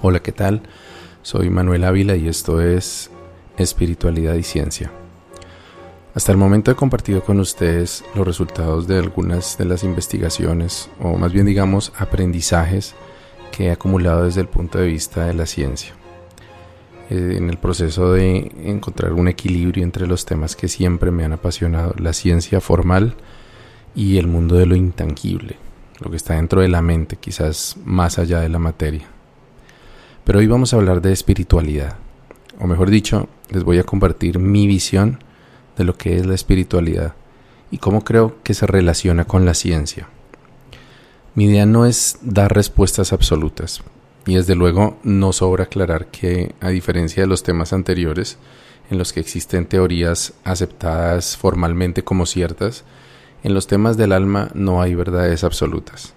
Hola, 0.00 0.20
¿qué 0.20 0.30
tal? 0.30 0.62
Soy 1.22 1.50
Manuel 1.50 1.82
Ávila 1.82 2.14
y 2.14 2.28
esto 2.28 2.60
es 2.60 3.10
Espiritualidad 3.56 4.34
y 4.34 4.44
Ciencia. 4.44 4.92
Hasta 6.14 6.30
el 6.30 6.38
momento 6.38 6.70
he 6.70 6.76
compartido 6.76 7.24
con 7.24 7.40
ustedes 7.40 8.04
los 8.14 8.24
resultados 8.24 8.86
de 8.86 9.00
algunas 9.00 9.58
de 9.58 9.64
las 9.64 9.82
investigaciones, 9.82 10.88
o 11.00 11.18
más 11.18 11.32
bien 11.32 11.46
digamos 11.46 11.92
aprendizajes 11.98 12.94
que 13.50 13.66
he 13.66 13.70
acumulado 13.72 14.26
desde 14.26 14.42
el 14.42 14.46
punto 14.46 14.78
de 14.78 14.86
vista 14.86 15.24
de 15.24 15.34
la 15.34 15.46
ciencia. 15.46 15.94
Eh, 17.10 17.34
en 17.36 17.50
el 17.50 17.56
proceso 17.56 18.12
de 18.12 18.52
encontrar 18.62 19.14
un 19.14 19.26
equilibrio 19.26 19.82
entre 19.82 20.06
los 20.06 20.24
temas 20.24 20.54
que 20.54 20.68
siempre 20.68 21.10
me 21.10 21.24
han 21.24 21.32
apasionado, 21.32 21.92
la 21.98 22.12
ciencia 22.12 22.60
formal 22.60 23.16
y 23.96 24.18
el 24.18 24.28
mundo 24.28 24.54
de 24.54 24.66
lo 24.66 24.76
intangible, 24.76 25.56
lo 25.98 26.08
que 26.08 26.16
está 26.18 26.34
dentro 26.34 26.60
de 26.60 26.68
la 26.68 26.82
mente, 26.82 27.16
quizás 27.16 27.76
más 27.84 28.20
allá 28.20 28.38
de 28.38 28.48
la 28.48 28.60
materia. 28.60 29.17
Pero 30.28 30.40
hoy 30.40 30.46
vamos 30.46 30.74
a 30.74 30.76
hablar 30.76 31.00
de 31.00 31.10
espiritualidad, 31.10 31.96
o 32.60 32.66
mejor 32.66 32.90
dicho, 32.90 33.30
les 33.48 33.64
voy 33.64 33.78
a 33.78 33.84
compartir 33.84 34.38
mi 34.38 34.66
visión 34.66 35.24
de 35.78 35.84
lo 35.84 35.96
que 35.96 36.18
es 36.18 36.26
la 36.26 36.34
espiritualidad 36.34 37.14
y 37.70 37.78
cómo 37.78 38.04
creo 38.04 38.36
que 38.42 38.52
se 38.52 38.66
relaciona 38.66 39.24
con 39.24 39.46
la 39.46 39.54
ciencia. 39.54 40.10
Mi 41.34 41.46
idea 41.46 41.64
no 41.64 41.86
es 41.86 42.18
dar 42.20 42.54
respuestas 42.54 43.14
absolutas, 43.14 43.80
y 44.26 44.34
desde 44.34 44.54
luego 44.54 44.98
no 45.02 45.32
sobra 45.32 45.64
aclarar 45.64 46.08
que, 46.08 46.54
a 46.60 46.68
diferencia 46.68 47.22
de 47.22 47.26
los 47.26 47.42
temas 47.42 47.72
anteriores, 47.72 48.36
en 48.90 48.98
los 48.98 49.14
que 49.14 49.20
existen 49.20 49.64
teorías 49.64 50.34
aceptadas 50.44 51.38
formalmente 51.38 52.04
como 52.04 52.26
ciertas, 52.26 52.84
en 53.42 53.54
los 53.54 53.66
temas 53.66 53.96
del 53.96 54.12
alma 54.12 54.50
no 54.52 54.82
hay 54.82 54.94
verdades 54.94 55.42
absolutas. 55.42 56.12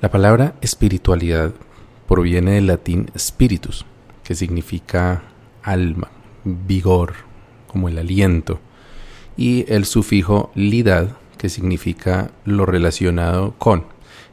La 0.00 0.10
palabra 0.10 0.54
espiritualidad 0.62 1.52
proviene 2.08 2.52
del 2.52 2.66
latín 2.66 3.10
spiritus, 3.16 3.84
que 4.22 4.34
significa 4.34 5.22
alma, 5.62 6.10
vigor, 6.44 7.14
como 7.66 7.88
el 7.88 7.98
aliento, 7.98 8.60
y 9.36 9.70
el 9.72 9.84
sufijo 9.84 10.50
lidad, 10.54 11.16
que 11.36 11.48
significa 11.48 12.30
lo 12.44 12.66
relacionado 12.66 13.54
con. 13.58 13.84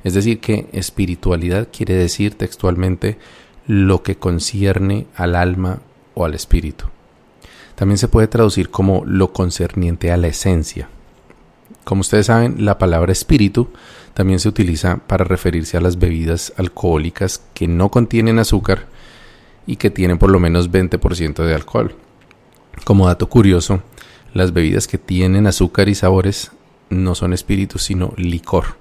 Es 0.03 0.13
decir, 0.13 0.39
que 0.39 0.67
espiritualidad 0.71 1.67
quiere 1.71 1.95
decir 1.95 2.35
textualmente 2.35 3.17
lo 3.67 4.03
que 4.03 4.15
concierne 4.15 5.08
al 5.15 5.35
alma 5.35 5.80
o 6.13 6.25
al 6.25 6.33
espíritu. 6.33 6.85
También 7.75 7.97
se 7.97 8.08
puede 8.08 8.27
traducir 8.27 8.69
como 8.69 9.03
lo 9.05 9.33
concerniente 9.33 10.11
a 10.11 10.17
la 10.17 10.27
esencia. 10.27 10.89
Como 11.83 12.02
ustedes 12.02 12.27
saben, 12.27 12.63
la 12.65 12.77
palabra 12.77 13.11
espíritu 13.11 13.69
también 14.14 14.39
se 14.39 14.50
utiliza 14.50 14.97
para 15.08 15.25
referirse 15.25 15.78
a 15.78 15.81
las 15.81 15.97
bebidas 15.97 16.53
alcohólicas 16.58 17.44
que 17.53 17.67
no 17.67 17.89
contienen 17.89 18.39
azúcar 18.39 18.88
y 19.66 19.78
que 19.78 19.89
tienen 19.89 20.17
por 20.17 20.30
lo 20.30 20.39
menos 20.39 20.72
20% 20.72 21.44
de 21.44 21.55
alcohol. 21.55 21.95
Como 22.83 23.08
dato 23.08 23.30
curioso, 23.30 23.81
las 24.33 24.53
bebidas 24.53 24.88
que 24.88 24.97
tienen 24.97 25.47
azúcar 25.47 25.89
y 25.89 25.95
sabores 25.95 26.52
no 26.89 27.16
son 27.16 27.33
espíritus 27.33 27.83
sino 27.83 28.14
licor. 28.17 28.78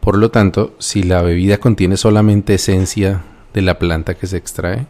Por 0.00 0.18
lo 0.18 0.30
tanto, 0.30 0.74
si 0.78 1.02
la 1.02 1.22
bebida 1.22 1.58
contiene 1.58 1.96
solamente 1.96 2.54
esencia 2.54 3.24
de 3.52 3.62
la 3.62 3.78
planta 3.78 4.14
que 4.14 4.26
se 4.26 4.36
extrae, 4.36 4.86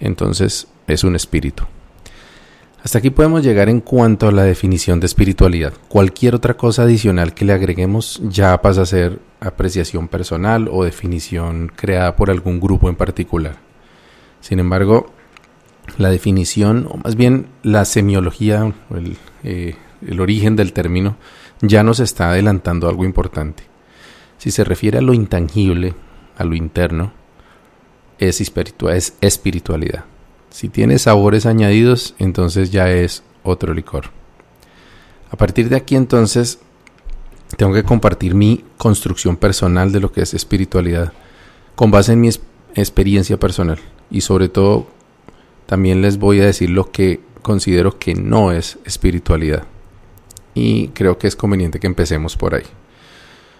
entonces 0.00 0.68
es 0.86 1.04
un 1.04 1.16
espíritu. 1.16 1.64
Hasta 2.84 2.98
aquí 2.98 3.08
podemos 3.08 3.42
llegar 3.42 3.70
en 3.70 3.80
cuanto 3.80 4.28
a 4.28 4.30
la 4.30 4.42
definición 4.42 5.00
de 5.00 5.06
espiritualidad. 5.06 5.72
Cualquier 5.88 6.34
otra 6.34 6.58
cosa 6.58 6.82
adicional 6.82 7.32
que 7.32 7.46
le 7.46 7.54
agreguemos 7.54 8.20
ya 8.24 8.60
pasa 8.60 8.82
a 8.82 8.86
ser 8.86 9.20
apreciación 9.40 10.06
personal 10.06 10.68
o 10.70 10.84
definición 10.84 11.72
creada 11.74 12.14
por 12.14 12.30
algún 12.30 12.60
grupo 12.60 12.90
en 12.90 12.94
particular. 12.94 13.56
Sin 14.40 14.58
embargo, 14.58 15.06
la 15.96 16.10
definición, 16.10 16.86
o 16.90 16.98
más 16.98 17.16
bien 17.16 17.46
la 17.62 17.86
semiología, 17.86 18.74
el, 18.90 19.16
eh, 19.44 19.76
origen 20.20 20.54
del 20.54 20.74
término, 20.74 21.16
ya 21.62 21.82
nos 21.82 22.00
está 22.00 22.32
adelantando 22.32 22.86
algo 22.86 23.06
importante. 23.06 23.62
Si 24.36 24.50
se 24.50 24.62
refiere 24.62 24.98
a 24.98 25.02
lo 25.02 25.14
intangible, 25.14 25.94
a 26.36 26.44
lo 26.44 26.54
interno, 26.54 27.14
es 28.18 28.42
espiritualidad. 29.22 30.04
Si 30.54 30.68
tiene 30.68 31.00
sabores 31.00 31.46
añadidos, 31.46 32.14
entonces 32.20 32.70
ya 32.70 32.88
es 32.88 33.24
otro 33.42 33.74
licor. 33.74 34.10
A 35.32 35.36
partir 35.36 35.68
de 35.68 35.74
aquí 35.74 35.96
entonces 35.96 36.60
tengo 37.56 37.74
que 37.74 37.82
compartir 37.82 38.36
mi 38.36 38.64
construcción 38.78 39.36
personal 39.36 39.90
de 39.90 39.98
lo 39.98 40.12
que 40.12 40.22
es 40.22 40.32
espiritualidad 40.32 41.12
con 41.74 41.90
base 41.90 42.12
en 42.12 42.20
mi 42.20 42.30
experiencia 42.76 43.36
personal 43.36 43.80
y 44.12 44.20
sobre 44.20 44.48
todo 44.48 44.86
también 45.66 46.02
les 46.02 46.18
voy 46.18 46.40
a 46.40 46.46
decir 46.46 46.70
lo 46.70 46.92
que 46.92 47.20
considero 47.42 47.98
que 47.98 48.14
no 48.14 48.52
es 48.52 48.78
espiritualidad. 48.84 49.64
Y 50.54 50.86
creo 50.90 51.18
que 51.18 51.26
es 51.26 51.34
conveniente 51.34 51.80
que 51.80 51.88
empecemos 51.88 52.36
por 52.36 52.54
ahí. 52.54 52.66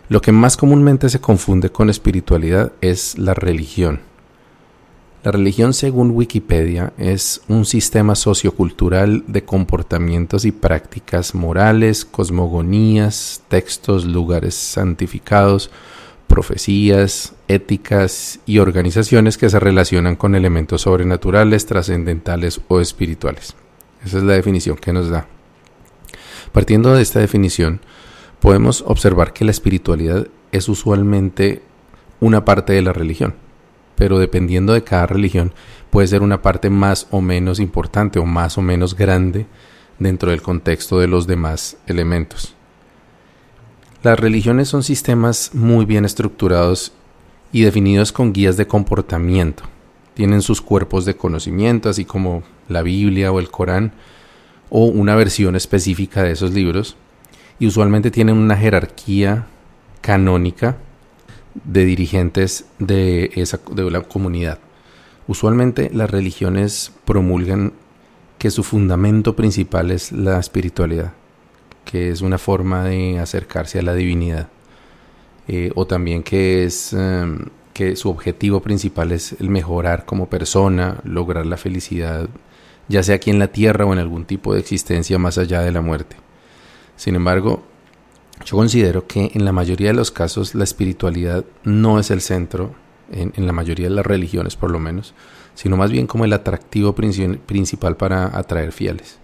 Lo 0.08 0.22
que 0.22 0.30
más 0.30 0.56
comúnmente 0.56 1.08
se 1.08 1.20
confunde 1.20 1.70
con 1.70 1.90
espiritualidad 1.90 2.70
es 2.80 3.18
la 3.18 3.34
religión. 3.34 4.13
La 5.24 5.32
religión, 5.32 5.72
según 5.72 6.10
Wikipedia, 6.10 6.92
es 6.98 7.40
un 7.48 7.64
sistema 7.64 8.14
sociocultural 8.14 9.24
de 9.26 9.42
comportamientos 9.42 10.44
y 10.44 10.52
prácticas 10.52 11.34
morales, 11.34 12.04
cosmogonías, 12.04 13.42
textos, 13.48 14.04
lugares 14.04 14.54
santificados, 14.54 15.70
profecías, 16.26 17.32
éticas 17.48 18.40
y 18.44 18.58
organizaciones 18.58 19.38
que 19.38 19.48
se 19.48 19.58
relacionan 19.58 20.16
con 20.16 20.34
elementos 20.34 20.82
sobrenaturales, 20.82 21.64
trascendentales 21.64 22.60
o 22.68 22.82
espirituales. 22.82 23.54
Esa 24.04 24.18
es 24.18 24.24
la 24.24 24.34
definición 24.34 24.76
que 24.76 24.92
nos 24.92 25.08
da. 25.08 25.26
Partiendo 26.52 26.94
de 26.94 27.00
esta 27.00 27.20
definición, 27.20 27.80
podemos 28.40 28.84
observar 28.86 29.32
que 29.32 29.46
la 29.46 29.52
espiritualidad 29.52 30.26
es 30.52 30.68
usualmente 30.68 31.62
una 32.20 32.44
parte 32.44 32.74
de 32.74 32.82
la 32.82 32.92
religión 32.92 33.42
pero 33.96 34.18
dependiendo 34.18 34.72
de 34.72 34.84
cada 34.84 35.06
religión 35.06 35.52
puede 35.90 36.08
ser 36.08 36.22
una 36.22 36.42
parte 36.42 36.70
más 36.70 37.06
o 37.10 37.20
menos 37.20 37.60
importante 37.60 38.18
o 38.18 38.24
más 38.24 38.58
o 38.58 38.62
menos 38.62 38.96
grande 38.96 39.46
dentro 39.98 40.30
del 40.30 40.42
contexto 40.42 40.98
de 40.98 41.06
los 41.06 41.26
demás 41.26 41.76
elementos. 41.86 42.54
Las 44.02 44.18
religiones 44.18 44.68
son 44.68 44.82
sistemas 44.82 45.50
muy 45.54 45.84
bien 45.86 46.04
estructurados 46.04 46.92
y 47.52 47.62
definidos 47.62 48.12
con 48.12 48.32
guías 48.32 48.56
de 48.56 48.66
comportamiento. 48.66 49.64
Tienen 50.14 50.42
sus 50.42 50.60
cuerpos 50.60 51.04
de 51.04 51.16
conocimiento, 51.16 51.88
así 51.88 52.04
como 52.04 52.42
la 52.68 52.82
Biblia 52.82 53.32
o 53.32 53.38
el 53.38 53.50
Corán, 53.50 53.92
o 54.68 54.86
una 54.86 55.14
versión 55.14 55.56
específica 55.56 56.22
de 56.22 56.32
esos 56.32 56.52
libros, 56.52 56.96
y 57.58 57.66
usualmente 57.66 58.10
tienen 58.10 58.36
una 58.36 58.56
jerarquía 58.56 59.46
canónica 60.00 60.76
de 61.62 61.84
dirigentes 61.84 62.66
de, 62.78 63.30
esa, 63.34 63.60
de 63.70 63.90
la 63.90 64.00
comunidad. 64.00 64.58
Usualmente 65.26 65.90
las 65.92 66.10
religiones 66.10 66.92
promulgan 67.04 67.72
que 68.38 68.50
su 68.50 68.62
fundamento 68.62 69.36
principal 69.36 69.90
es 69.90 70.12
la 70.12 70.38
espiritualidad, 70.38 71.12
que 71.84 72.10
es 72.10 72.20
una 72.20 72.38
forma 72.38 72.84
de 72.84 73.18
acercarse 73.18 73.78
a 73.78 73.82
la 73.82 73.94
divinidad, 73.94 74.48
eh, 75.48 75.70
o 75.74 75.86
también 75.86 76.22
que 76.22 76.64
es 76.64 76.92
em, 76.92 77.46
que 77.72 77.96
su 77.96 78.10
objetivo 78.10 78.60
principal 78.60 79.12
es 79.12 79.36
el 79.40 79.50
mejorar 79.50 80.04
como 80.04 80.28
persona, 80.28 81.00
lograr 81.04 81.46
la 81.46 81.56
felicidad, 81.56 82.28
ya 82.88 83.02
sea 83.02 83.16
aquí 83.16 83.30
en 83.30 83.38
la 83.38 83.48
tierra 83.48 83.86
o 83.86 83.92
en 83.92 83.98
algún 83.98 84.24
tipo 84.24 84.54
de 84.54 84.60
existencia 84.60 85.18
más 85.18 85.38
allá 85.38 85.60
de 85.62 85.72
la 85.72 85.80
muerte. 85.80 86.16
Sin 86.96 87.14
embargo, 87.16 87.64
yo 88.44 88.56
considero 88.56 89.06
que 89.06 89.30
en 89.34 89.44
la 89.44 89.52
mayoría 89.52 89.88
de 89.88 89.94
los 89.94 90.10
casos 90.10 90.54
la 90.54 90.64
espiritualidad 90.64 91.44
no 91.62 91.98
es 91.98 92.10
el 92.10 92.20
centro, 92.20 92.74
en, 93.12 93.32
la 93.46 93.52
mayoría 93.52 93.88
de 93.88 93.94
las 93.94 94.06
religiones 94.06 94.56
por 94.56 94.70
lo 94.70 94.78
menos, 94.78 95.14
sino 95.54 95.76
más 95.76 95.90
bien 95.90 96.06
como 96.06 96.24
el 96.24 96.32
atractivo 96.32 96.94
principal 96.94 97.96
para 97.96 98.36
atraer 98.36 98.72
fieles. 98.72 99.18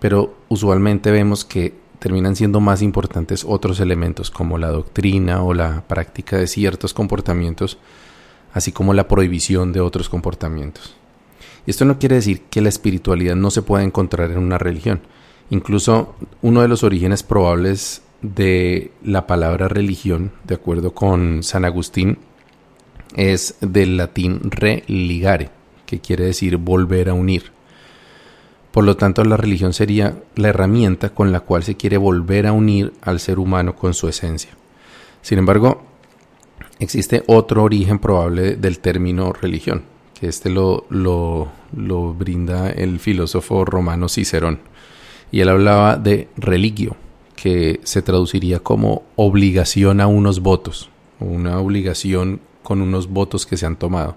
Pero 0.00 0.36
usualmente 0.48 1.10
vemos 1.10 1.44
que 1.44 1.74
terminan 1.98 2.36
siendo 2.36 2.60
más 2.60 2.82
importantes 2.82 3.44
otros 3.46 3.80
elementos 3.80 4.30
como 4.30 4.58
la 4.58 4.68
doctrina 4.68 5.42
o 5.42 5.54
la 5.54 5.86
práctica 5.86 6.36
de 6.36 6.46
ciertos 6.46 6.94
comportamientos, 6.94 7.78
así 8.52 8.72
como 8.72 8.94
la 8.94 9.08
prohibición 9.08 9.72
de 9.72 9.80
otros 9.80 10.08
comportamientos. 10.08 10.96
Y 11.66 11.70
esto 11.70 11.84
no 11.84 11.98
quiere 11.98 12.16
decir 12.16 12.42
que 12.50 12.60
la 12.60 12.68
espiritualidad 12.68 13.36
no 13.36 13.50
se 13.50 13.62
pueda 13.62 13.84
encontrar 13.84 14.30
en 14.30 14.38
una 14.38 14.58
religión. 14.58 15.00
Incluso 15.50 16.14
uno 16.42 16.62
de 16.62 16.68
los 16.68 16.82
orígenes 16.82 17.22
probables 17.22 18.02
de 18.22 18.90
la 19.02 19.26
palabra 19.26 19.68
religión, 19.68 20.32
de 20.44 20.54
acuerdo 20.54 20.92
con 20.92 21.42
San 21.42 21.64
Agustín, 21.64 22.18
es 23.16 23.56
del 23.60 23.96
latín 23.96 24.50
religare, 24.50 25.50
que 25.86 26.00
quiere 26.00 26.24
decir 26.24 26.56
volver 26.56 27.08
a 27.08 27.14
unir. 27.14 27.52
Por 28.72 28.84
lo 28.84 28.96
tanto, 28.96 29.24
la 29.24 29.36
religión 29.36 29.72
sería 29.72 30.22
la 30.36 30.48
herramienta 30.48 31.10
con 31.10 31.32
la 31.32 31.40
cual 31.40 31.62
se 31.62 31.76
quiere 31.76 31.96
volver 31.96 32.46
a 32.46 32.52
unir 32.52 32.92
al 33.02 33.18
ser 33.18 33.38
humano 33.38 33.74
con 33.74 33.94
su 33.94 34.08
esencia. 34.08 34.50
Sin 35.22 35.38
embargo, 35.38 35.82
existe 36.78 37.24
otro 37.26 37.64
origen 37.64 37.98
probable 37.98 38.56
del 38.56 38.78
término 38.78 39.32
religión, 39.32 39.82
que 40.18 40.28
este 40.28 40.50
lo, 40.50 40.84
lo, 40.90 41.48
lo 41.74 42.14
brinda 42.14 42.70
el 42.70 42.98
filósofo 43.00 43.64
romano 43.64 44.08
Cicerón. 44.08 44.60
Y 45.30 45.40
él 45.40 45.48
hablaba 45.48 45.96
de 45.96 46.28
religio, 46.36 46.96
que 47.40 47.80
se 47.84 48.02
traduciría 48.02 48.58
como 48.58 49.04
obligación 49.14 50.00
a 50.00 50.08
unos 50.08 50.40
votos, 50.40 50.90
una 51.20 51.60
obligación 51.60 52.40
con 52.64 52.82
unos 52.82 53.08
votos 53.08 53.46
que 53.46 53.56
se 53.56 53.64
han 53.64 53.76
tomado. 53.76 54.16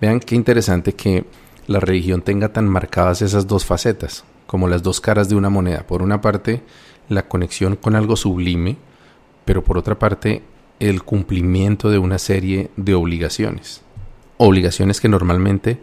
Vean 0.00 0.20
qué 0.20 0.36
interesante 0.36 0.94
que 0.94 1.24
la 1.66 1.80
religión 1.80 2.22
tenga 2.22 2.52
tan 2.52 2.68
marcadas 2.68 3.22
esas 3.22 3.48
dos 3.48 3.64
facetas, 3.64 4.24
como 4.46 4.68
las 4.68 4.84
dos 4.84 5.00
caras 5.00 5.28
de 5.28 5.34
una 5.34 5.50
moneda. 5.50 5.84
Por 5.84 6.00
una 6.00 6.20
parte, 6.20 6.62
la 7.08 7.28
conexión 7.28 7.74
con 7.74 7.96
algo 7.96 8.14
sublime, 8.14 8.76
pero 9.44 9.64
por 9.64 9.76
otra 9.76 9.98
parte, 9.98 10.42
el 10.78 11.02
cumplimiento 11.02 11.90
de 11.90 11.98
una 11.98 12.18
serie 12.18 12.70
de 12.76 12.94
obligaciones. 12.94 13.82
Obligaciones 14.36 15.00
que 15.00 15.08
normalmente 15.08 15.80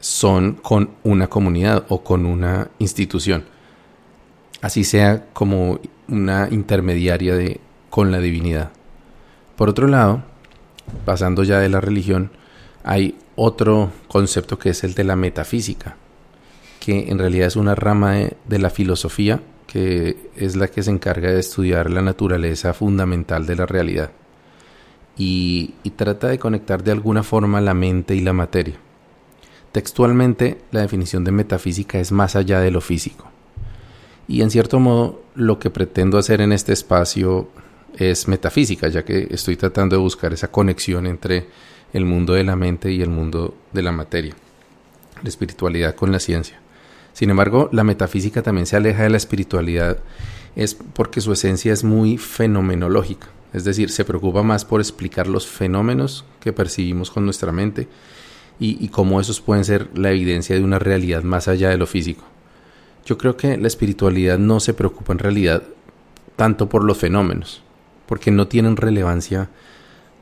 son 0.00 0.54
con 0.54 0.90
una 1.04 1.28
comunidad 1.28 1.84
o 1.88 2.02
con 2.02 2.26
una 2.26 2.70
institución. 2.80 3.44
Así 4.60 4.82
sea 4.84 5.26
como 5.32 5.78
una 6.08 6.48
intermediaria 6.50 7.36
de, 7.36 7.60
con 7.90 8.10
la 8.10 8.18
divinidad. 8.18 8.72
Por 9.56 9.68
otro 9.68 9.86
lado, 9.86 10.22
pasando 11.04 11.44
ya 11.44 11.58
de 11.58 11.68
la 11.68 11.80
religión, 11.80 12.30
hay 12.84 13.16
otro 13.36 13.92
concepto 14.08 14.58
que 14.58 14.70
es 14.70 14.84
el 14.84 14.94
de 14.94 15.04
la 15.04 15.16
metafísica, 15.16 15.96
que 16.80 17.10
en 17.10 17.18
realidad 17.18 17.46
es 17.46 17.56
una 17.56 17.74
rama 17.74 18.14
de, 18.14 18.58
la 18.58 18.70
filosofía 18.70 19.40
que 19.66 20.30
es 20.36 20.56
la 20.56 20.68
que 20.68 20.82
se 20.82 20.90
encarga 20.90 21.30
de 21.30 21.40
estudiar 21.40 21.90
la 21.90 22.02
naturaleza 22.02 22.74
fundamental 22.74 23.46
de 23.46 23.56
la 23.56 23.64
realidad 23.64 24.10
y, 25.16 25.74
y, 25.82 25.90
trata 25.90 26.28
de 26.28 26.38
conectar 26.38 26.82
de 26.82 26.92
alguna 26.92 27.22
forma 27.22 27.60
la 27.60 27.74
mente 27.74 28.14
y 28.14 28.20
la 28.20 28.32
materia. 28.32 28.74
Textualmente, 29.70 30.58
la 30.70 30.80
definición 30.80 31.24
de 31.24 31.32
metafísica 31.32 31.98
es 31.98 32.12
más 32.12 32.36
allá 32.36 32.60
de 32.60 32.70
lo 32.70 32.80
físico. 32.80 33.31
Y 34.28 34.42
en 34.42 34.50
cierto 34.50 34.78
modo, 34.78 35.22
lo 35.34 35.58
que 35.58 35.70
pretendo 35.70 36.18
hacer 36.18 36.40
en 36.40 36.52
este 36.52 36.72
espacio 36.72 37.48
es 37.96 38.28
metafísica, 38.28 38.88
ya 38.88 39.04
que 39.04 39.28
estoy 39.30 39.56
tratando 39.56 39.96
de 39.96 40.02
buscar 40.02 40.32
esa 40.32 40.50
conexión 40.50 41.06
entre 41.06 41.46
el 41.92 42.04
mundo 42.04 42.32
de 42.34 42.44
la 42.44 42.56
mente 42.56 42.90
y 42.92 43.02
el 43.02 43.10
mundo 43.10 43.54
de 43.72 43.82
la 43.82 43.92
materia, 43.92 44.34
la 45.22 45.28
espiritualidad 45.28 45.94
con 45.94 46.12
la 46.12 46.18
ciencia. 46.18 46.58
Sin 47.12 47.30
embargo, 47.30 47.68
la 47.72 47.84
metafísica 47.84 48.42
también 48.42 48.66
se 48.66 48.76
aleja 48.76 49.02
de 49.02 49.10
la 49.10 49.18
espiritualidad 49.18 49.98
es 50.56 50.74
porque 50.74 51.20
su 51.20 51.32
esencia 51.32 51.72
es 51.72 51.84
muy 51.84 52.18
fenomenológica, 52.18 53.28
es 53.52 53.64
decir, 53.64 53.90
se 53.90 54.04
preocupa 54.04 54.42
más 54.42 54.64
por 54.64 54.80
explicar 54.80 55.26
los 55.26 55.46
fenómenos 55.46 56.24
que 56.40 56.52
percibimos 56.52 57.10
con 57.10 57.24
nuestra 57.24 57.52
mente 57.52 57.88
y, 58.58 58.88
cómo 58.88 59.20
esos 59.20 59.40
pueden 59.40 59.64
ser 59.64 59.88
la 59.98 60.12
evidencia 60.12 60.54
de 60.54 60.62
una 60.62 60.78
realidad 60.78 61.24
más 61.24 61.48
allá 61.48 61.70
de 61.70 61.78
lo 61.78 61.86
físico. 61.86 62.24
Yo 63.04 63.18
creo 63.18 63.36
que 63.36 63.56
la 63.56 63.66
espiritualidad 63.66 64.38
no 64.38 64.60
se 64.60 64.74
preocupa 64.74 65.12
en 65.12 65.18
realidad 65.18 65.62
tanto 66.36 66.68
por 66.68 66.84
los 66.84 66.98
fenómenos, 66.98 67.62
porque 68.06 68.30
no 68.30 68.48
tienen 68.48 68.76
relevancia 68.76 69.50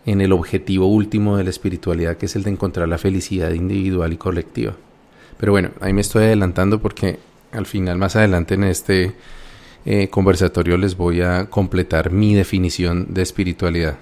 en 0.06 0.20
el 0.20 0.32
objetivo 0.32 0.86
último 0.86 1.36
de 1.36 1.44
la 1.44 1.50
espiritualidad, 1.50 2.16
que 2.16 2.26
es 2.26 2.36
el 2.36 2.42
de 2.42 2.50
encontrar 2.50 2.88
la 2.88 2.98
felicidad 2.98 3.52
individual 3.52 4.12
y 4.12 4.16
colectiva. 4.16 4.74
Pero 5.38 5.52
bueno, 5.52 5.70
ahí 5.80 5.92
me 5.92 6.00
estoy 6.00 6.24
adelantando 6.24 6.80
porque 6.80 7.18
al 7.52 7.66
final, 7.66 7.98
más 7.98 8.16
adelante 8.16 8.54
en 8.54 8.64
este 8.64 9.14
eh, 9.84 10.08
conversatorio, 10.08 10.76
les 10.76 10.96
voy 10.96 11.20
a 11.22 11.46
completar 11.50 12.10
mi 12.10 12.34
definición 12.34 13.12
de 13.12 13.22
espiritualidad. 13.22 13.98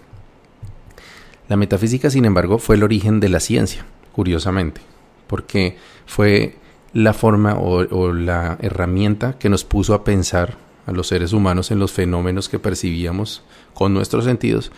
La 1.48 1.56
metafísica, 1.56 2.10
sin 2.10 2.24
embargo, 2.24 2.58
fue 2.58 2.76
el 2.76 2.82
origen 2.82 3.20
de 3.20 3.28
la 3.28 3.40
ciencia, 3.40 3.86
curiosamente, 4.12 4.81
porque 5.26 5.76
fue 6.06 6.56
la 6.93 7.12
forma 7.12 7.55
o, 7.58 8.12
la 8.12 8.58
herramienta 8.61 9.38
que 9.38 9.49
nos 9.49 9.64
puso 9.64 9.94
a 9.94 10.05
pensar 10.05 10.56
a 10.87 10.93
los 10.93 11.08
seres 11.08 11.32
humanos 11.32 11.70
en 11.70 11.79
los 11.79 11.93
fenómenos 11.93 12.49
que 12.49 12.58
percibíamos 12.58 13.43
con 13.75 13.93
nuestros 13.93 14.25
sentidos 14.25 14.73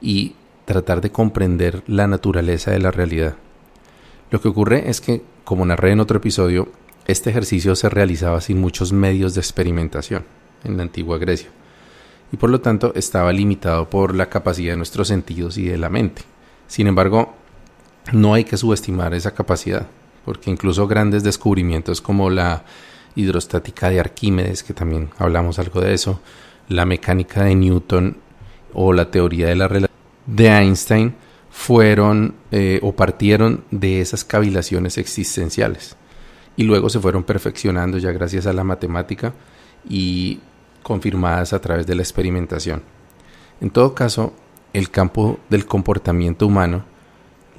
y 0.00 0.34
tratar 0.64 1.00
de 1.00 1.10
comprender 1.10 1.82
la 1.86 2.06
naturaleza 2.06 2.70
de 2.70 2.78
la 2.78 2.90
realidad. 2.90 3.36
Lo 4.30 4.40
que 4.40 4.48
ocurre 4.48 4.90
es 4.90 5.00
que, 5.00 5.22
como 5.44 5.64
narré 5.64 5.92
en 5.92 6.00
otro 6.00 6.18
episodio, 6.18 6.68
este 7.06 7.30
ejercicio 7.30 7.76
se 7.76 7.88
realizaba 7.88 8.40
sin 8.40 8.60
muchos 8.60 8.92
medios 8.92 9.34
de 9.34 9.40
experimentación 9.40 10.24
en 10.64 10.76
la 10.76 10.82
antigua 10.82 11.18
Grecia 11.18 11.50
y 12.32 12.36
por 12.36 12.50
lo 12.50 12.60
tanto 12.60 12.92
estaba 12.94 13.32
limitado 13.32 13.88
por 13.88 14.14
la 14.14 14.28
capacidad 14.28 14.72
de 14.72 14.76
nuestros 14.76 15.08
sentidos 15.08 15.58
y 15.58 15.66
de 15.66 15.78
la 15.78 15.88
mente. 15.88 16.22
Sin 16.66 16.86
embargo, 16.86 17.34
no 18.12 18.34
hay 18.34 18.44
que 18.44 18.56
subestimar 18.56 19.14
esa 19.14 19.34
capacidad, 19.34 19.86
porque 20.26 20.50
incluso 20.50 20.88
grandes 20.88 21.22
descubrimientos 21.22 22.02
como 22.02 22.28
la 22.28 22.64
hidrostática 23.14 23.88
de 23.88 24.00
Arquímedes, 24.00 24.64
que 24.64 24.74
también 24.74 25.08
hablamos 25.18 25.60
algo 25.60 25.80
de 25.80 25.94
eso, 25.94 26.20
la 26.68 26.84
mecánica 26.84 27.44
de 27.44 27.54
Newton 27.54 28.16
o 28.74 28.92
la 28.92 29.10
teoría 29.10 29.46
de 29.46 29.54
la 29.54 29.88
de 30.26 30.48
Einstein 30.48 31.14
fueron 31.48 32.34
eh, 32.50 32.80
o 32.82 32.94
partieron 32.94 33.64
de 33.70 34.00
esas 34.00 34.24
cavilaciones 34.24 34.98
existenciales 34.98 35.96
y 36.56 36.64
luego 36.64 36.90
se 36.90 36.98
fueron 36.98 37.22
perfeccionando 37.22 37.96
ya 37.96 38.10
gracias 38.10 38.46
a 38.46 38.52
la 38.52 38.64
matemática 38.64 39.32
y 39.88 40.40
confirmadas 40.82 41.52
a 41.52 41.60
través 41.60 41.86
de 41.86 41.94
la 41.94 42.02
experimentación. 42.02 42.82
En 43.60 43.70
todo 43.70 43.94
caso, 43.94 44.34
el 44.72 44.90
campo 44.90 45.38
del 45.48 45.66
comportamiento 45.66 46.48
humano, 46.48 46.84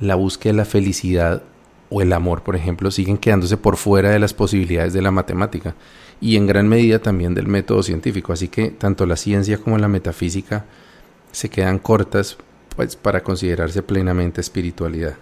la 0.01 0.15
búsqueda 0.15 0.51
de 0.51 0.57
la 0.57 0.65
felicidad 0.65 1.43
o 1.89 2.01
el 2.01 2.13
amor, 2.13 2.44
por 2.44 2.56
ejemplo, 2.56 2.92
siguen 2.92 3.18
quedándose 3.18 3.57
por 3.57 3.78
fuera 3.78 4.10
de 4.10 4.19
las 4.19 4.34
posibilidades 4.34 4.94
de 4.94 5.01
la 5.01 5.12
matemática 5.12 5.75
y 6.19 6.36
en 6.36 6.48
gran 6.48 6.68
medida 6.68 7.00
también 7.00 7.34
del 7.34 7.48
método 7.48 7.84
científico. 7.84 8.34
Así 8.34 8.48
que 8.48 8.69
tanto 8.72 9.06
la 9.06 9.16
ciencia 9.16 9.57
como 9.57 9.78
la 9.78 9.88
metafísica 9.88 10.66
se 11.31 11.50
quedan 11.50 11.80
cortas 11.80 12.38
pues, 12.75 12.95
para 12.95 13.24
considerarse 13.24 13.84
plenamente 13.84 14.42
espiritualidad. 14.42 15.16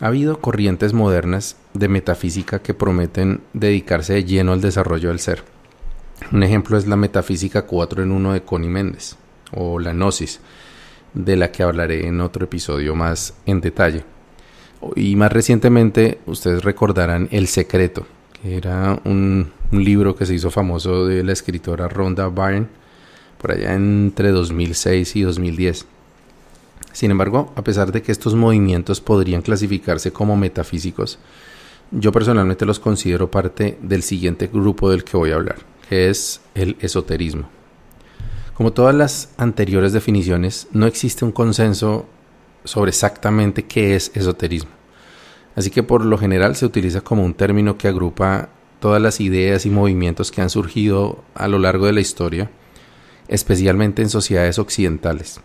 Ha 0.00 0.06
habido 0.06 0.40
corrientes 0.40 0.92
modernas 0.92 1.56
de 1.74 1.88
metafísica 1.88 2.60
que 2.60 2.74
prometen 2.74 3.40
dedicarse 3.52 4.14
de 4.14 4.24
lleno 4.24 4.52
al 4.52 4.60
desarrollo 4.60 5.08
del 5.08 5.18
ser. 5.18 5.42
Un 6.32 6.42
ejemplo 6.42 6.76
es 6.76 6.86
la 6.86 6.96
metafísica 6.96 7.62
4 7.62 8.02
en 8.02 8.12
1 8.12 8.32
de 8.32 8.42
Connie 8.42 8.68
Méndez, 8.68 9.16
o 9.52 9.78
la 9.78 9.92
gnosis, 9.92 10.40
de 11.14 11.36
la 11.36 11.50
que 11.50 11.62
hablaré 11.62 12.06
en 12.06 12.20
otro 12.20 12.44
episodio 12.44 12.94
más 12.94 13.34
en 13.46 13.60
detalle. 13.60 14.04
Y 14.94 15.16
más 15.16 15.32
recientemente 15.32 16.20
ustedes 16.26 16.62
recordarán 16.62 17.28
El 17.30 17.48
Secreto, 17.48 18.06
que 18.42 18.56
era 18.56 19.00
un, 19.04 19.52
libro 19.70 20.16
que 20.16 20.24
se 20.24 20.34
hizo 20.34 20.50
famoso 20.50 21.06
de 21.06 21.22
la 21.22 21.32
escritora 21.32 21.88
Rhonda 21.88 22.28
Byrne 22.28 22.68
por 23.36 23.52
allá 23.52 23.74
entre 23.74 24.30
2006 24.30 25.16
y 25.16 25.22
2010 25.22 25.86
sin 26.98 27.12
embargo, 27.12 27.52
a 27.54 27.62
pesar 27.62 27.92
de 27.92 28.02
que 28.02 28.12
estos 28.12 28.34
movimientos 28.34 29.00
podrían 29.00 29.42
clasificarse 29.42 30.12
como 30.12 30.36
metafísicos, 30.36 31.20
yo 31.92 32.10
personalmente 32.10 32.66
los 32.66 32.80
considero 32.80 33.30
parte 33.30 33.78
del 33.82 34.02
siguiente 34.02 34.48
grupo 34.48 34.90
del 34.90 35.04
que 35.04 35.16
voy 35.16 35.30
a 35.30 35.36
hablar, 35.36 35.58
que 35.88 36.10
es 36.10 36.40
el 36.56 36.76
esoterismo. 36.80 37.48
Como 38.54 38.72
todas 38.72 38.96
las 38.96 39.30
anteriores 39.36 39.92
definiciones, 39.92 40.66
no 40.72 40.86
existe 40.86 41.24
un 41.24 41.30
consenso 41.30 42.08
sobre 42.64 42.90
exactamente 42.90 43.64
qué 43.64 43.94
es 43.94 44.10
esoterismo. 44.14 44.70
Así 45.56 45.70
que 45.70 45.82
por 45.82 46.04
lo 46.04 46.18
general 46.18 46.56
se 46.56 46.66
utiliza 46.66 47.00
como 47.00 47.24
un 47.24 47.34
término 47.34 47.78
que 47.78 47.88
agrupa 47.88 48.50
todas 48.80 49.02
las 49.02 49.20
ideas 49.20 49.66
y 49.66 49.70
movimientos 49.70 50.30
que 50.30 50.40
han 50.40 50.50
surgido 50.50 51.24
a 51.34 51.48
lo 51.48 51.58
largo 51.58 51.86
de 51.86 51.92
la 51.92 52.00
historia, 52.00 52.50
especialmente 53.26 54.02
en 54.02 54.08
sociedades 54.08 54.58
occidentales. 54.58 55.40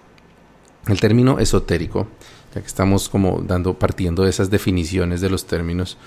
El 0.88 1.00
término 1.00 1.39
esotérico, 1.39 2.08
ya 2.53 2.62
que 2.62 2.67
estamos 2.67 3.10
como 3.10 3.41
dando 3.41 3.79
partiendo 3.79 4.24
de 4.24 4.29
esas 4.29 4.50
definiciones 4.50 5.22
de 5.22 5.29
los 5.29 5.48
términos, 5.48 5.98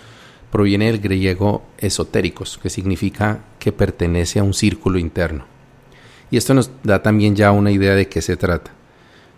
proviene 0.51 0.87
del 0.87 1.01
griego 1.01 1.65
esotéricos, 1.79 2.59
que 2.59 2.71
significa 2.71 3.45
que 3.59 3.73
pertenece 3.73 4.39
a 4.39 4.45
un 4.45 4.55
círculo 4.55 4.99
interno. 4.99 5.47
Y 6.31 6.37
esto 6.37 6.55
nos 6.55 6.71
da 6.83 7.03
también 7.03 7.37
ya 7.37 7.53
una 7.53 7.71
idea 7.71 7.95
de 7.95 8.09
qué 8.09 8.23
se 8.23 8.37
trata. 8.37 8.71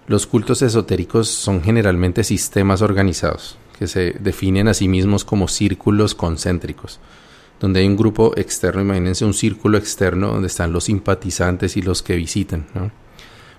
Los 0.09 0.27
cultos 0.27 0.62
esotéricos 0.62 1.29
son 1.29 1.62
generalmente 1.62 2.25
sistemas 2.25 2.81
organizados, 2.81 3.59
que 3.79 3.87
se 3.87 4.12
definen 4.19 4.67
a 4.67 4.73
sí 4.73 4.88
mismos 4.88 5.23
como 5.23 5.49
círculos 5.49 6.15
concéntricos, 6.15 6.99
donde 7.61 7.81
hay 7.81 7.87
un 7.87 7.97
grupo 7.99 8.33
externo, 8.35 8.81
imagínense 8.81 9.27
un 9.27 9.35
círculo 9.35 9.77
externo 9.77 10.29
donde 10.29 10.47
están 10.47 10.73
los 10.73 10.85
simpatizantes 10.85 11.77
y 11.77 11.83
los 11.83 12.03
que 12.03 12.17
visitan. 12.17 12.65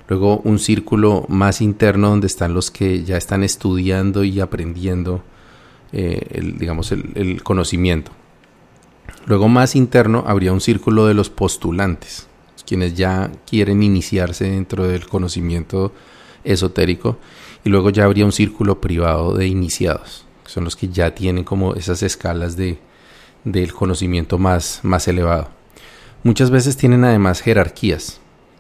Luego 0.08 0.40
un 0.40 0.58
círculo 0.58 1.28
más 1.30 1.62
interno 1.62 2.10
donde 2.10 2.26
están 2.26 2.56
los 2.56 2.72
que 2.72 3.04
ya 3.04 3.16
están 3.16 3.44
estudiando 3.44 4.24
y 4.24 4.40
aprendiendo 4.40 5.22
eh, 5.92 6.20
el, 6.32 6.58
digamos, 6.58 6.92
el, 6.92 7.44
conocimiento. 7.44 8.12
Luego 9.28 9.50
más 9.50 9.76
interno 9.76 10.24
habría 10.26 10.52
un 10.52 10.62
círculo 10.62 11.06
de 11.06 11.14
los 11.14 11.30
postulantes, 11.30 12.28
quienes 12.66 12.96
ya 12.96 13.32
quieren 13.48 13.84
iniciarse 13.84 14.46
dentro 14.46 14.88
del 14.88 15.08
conocimiento 15.08 15.94
esotérico 16.44 17.18
y 17.64 17.70
luego 17.70 17.90
ya 17.90 18.06
habría 18.06 18.26
un 18.26 18.32
círculo 18.32 18.82
privado 18.82 19.34
de 19.34 19.48
iniciados, 19.48 20.26
que 20.44 20.52
son 20.52 20.64
los 20.64 20.76
que 20.76 20.88
ya 20.88 21.14
tienen 21.14 21.44
como 21.44 21.76
esas 21.76 22.04
escalas 22.04 22.56
de, 22.56 22.80
del 23.44 23.74
conocimiento 23.74 24.38
más, 24.38 24.80
más 24.84 25.08
elevado. 25.08 25.50
Muchas 26.24 26.52
veces 26.52 26.78
tienen 26.78 27.04
además 27.06 27.42
jerarquías, 27.42 28.20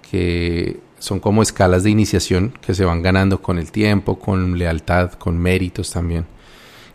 que 0.09 0.79
son 0.99 1.19
como 1.19 1.41
escalas 1.41 1.83
de 1.83 1.89
iniciación 1.89 2.53
que 2.61 2.73
se 2.73 2.85
van 2.85 3.01
ganando 3.01 3.41
con 3.41 3.57
el 3.57 3.71
tiempo, 3.71 4.19
con 4.19 4.57
lealtad, 4.57 5.13
con 5.13 5.37
méritos 5.37 5.91
también, 5.91 6.25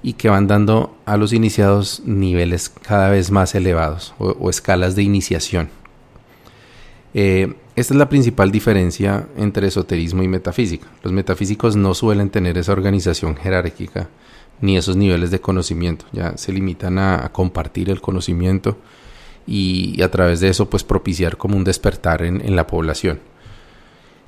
y 0.03 0.15
que 0.15 0.29
van 0.29 0.47
dando 0.47 0.97
a 1.07 1.17
los 1.17 1.33
iniciados 1.33 2.03
niveles 2.05 2.69
cada 2.69 3.09
vez 3.11 3.31
más 3.31 3.55
elevados 3.55 4.15
o, 4.19 4.51
escalas 4.51 4.95
de 4.95 5.03
iniciación. 5.03 5.71
Eh, 7.15 7.55
esta 7.77 7.95
es 7.95 7.99
la 7.99 8.09
principal 8.09 8.51
diferencia 8.51 9.29
entre 9.37 9.69
esoterismo 9.69 10.23
y 10.23 10.29
metafísica. 10.29 10.89
Los 11.03 11.13
metafísicos 11.13 11.77
no 11.77 11.95
suelen 11.95 12.31
tener 12.31 12.59
esa 12.59 12.73
organización 12.73 13.37
jerárquica 13.37 14.09
ni 14.61 14.77
esos 14.77 14.97
niveles 14.97 15.31
de 15.31 15.41
conocimiento, 15.41 16.07
ya 16.13 16.37
se 16.37 16.53
limitan 16.53 16.99
a, 16.99 17.31
compartir 17.33 17.91
el 17.91 18.01
conocimiento 18.01 18.79
y, 19.47 20.01
a 20.01 20.11
través 20.11 20.41
de 20.41 20.49
eso 20.49 20.71
pues 20.71 20.85
propiciar 20.85 21.37
como 21.37 21.57
un 21.57 21.65
despertar 21.65 22.23
en, 22.23 22.55
la 22.55 22.67
población. 22.67 23.21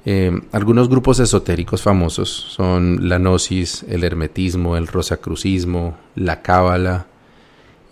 Eh, 0.05 0.33
algunos 0.53 0.89
grupos 0.89 1.19
esotéricos 1.21 1.83
famosos 1.83 2.29
son 2.29 3.09
la 3.09 3.19
gnosis, 3.19 3.85
el 3.89 4.05
hermetismo, 4.05 4.77
el 4.77 4.87
rosacrucismo, 4.87 5.97
la 6.15 6.43
cábala 6.43 7.07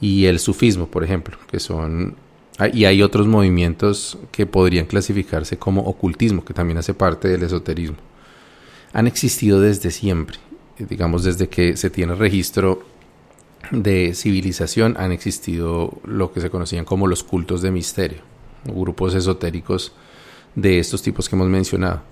y 0.01 0.27
el 0.27 0.39
sufismo, 0.39 0.87
por 0.89 1.03
ejemplo, 1.03 1.39
que 1.51 1.61
son 1.61 2.17
y 2.73 2.85
hay 2.85 3.03
otros 3.03 3.27
movimientos 3.27 4.19
que 4.31 4.47
podrían 4.47 4.87
clasificarse 4.87 5.59
como 5.59 5.83
ocultismo, 5.83 6.45
que 6.45 6.55
también 6.55 6.79
hace 6.79 6.95
parte 6.95 7.29
del 7.29 7.43
esoterismo. 7.43 7.97
Han 8.93 9.07
existido 9.07 9.61
desde 9.61 9.91
siempre, 9.91 10.39
digamos 10.79 11.25
desde 11.25 11.49
que 11.49 11.77
se 11.77 11.91
tiene 11.91 12.15
registro 12.15 12.85
de 13.73 14.15
civilización, 14.15 14.95
han 14.99 15.11
existido 15.11 15.99
lo 16.05 16.33
que 16.33 16.41
se 16.41 16.51
conocían 16.51 16.85
como 16.85 17.09
los 17.09 17.25
cultos 17.25 17.61
de 17.61 17.73
misterio, 17.73 18.19
grupos 18.65 19.15
esotéricos 19.15 19.93
de 20.55 20.79
estos 20.79 21.03
tipos 21.03 21.29
que 21.29 21.35
hemos 21.35 21.49
mencionado. 21.49 22.03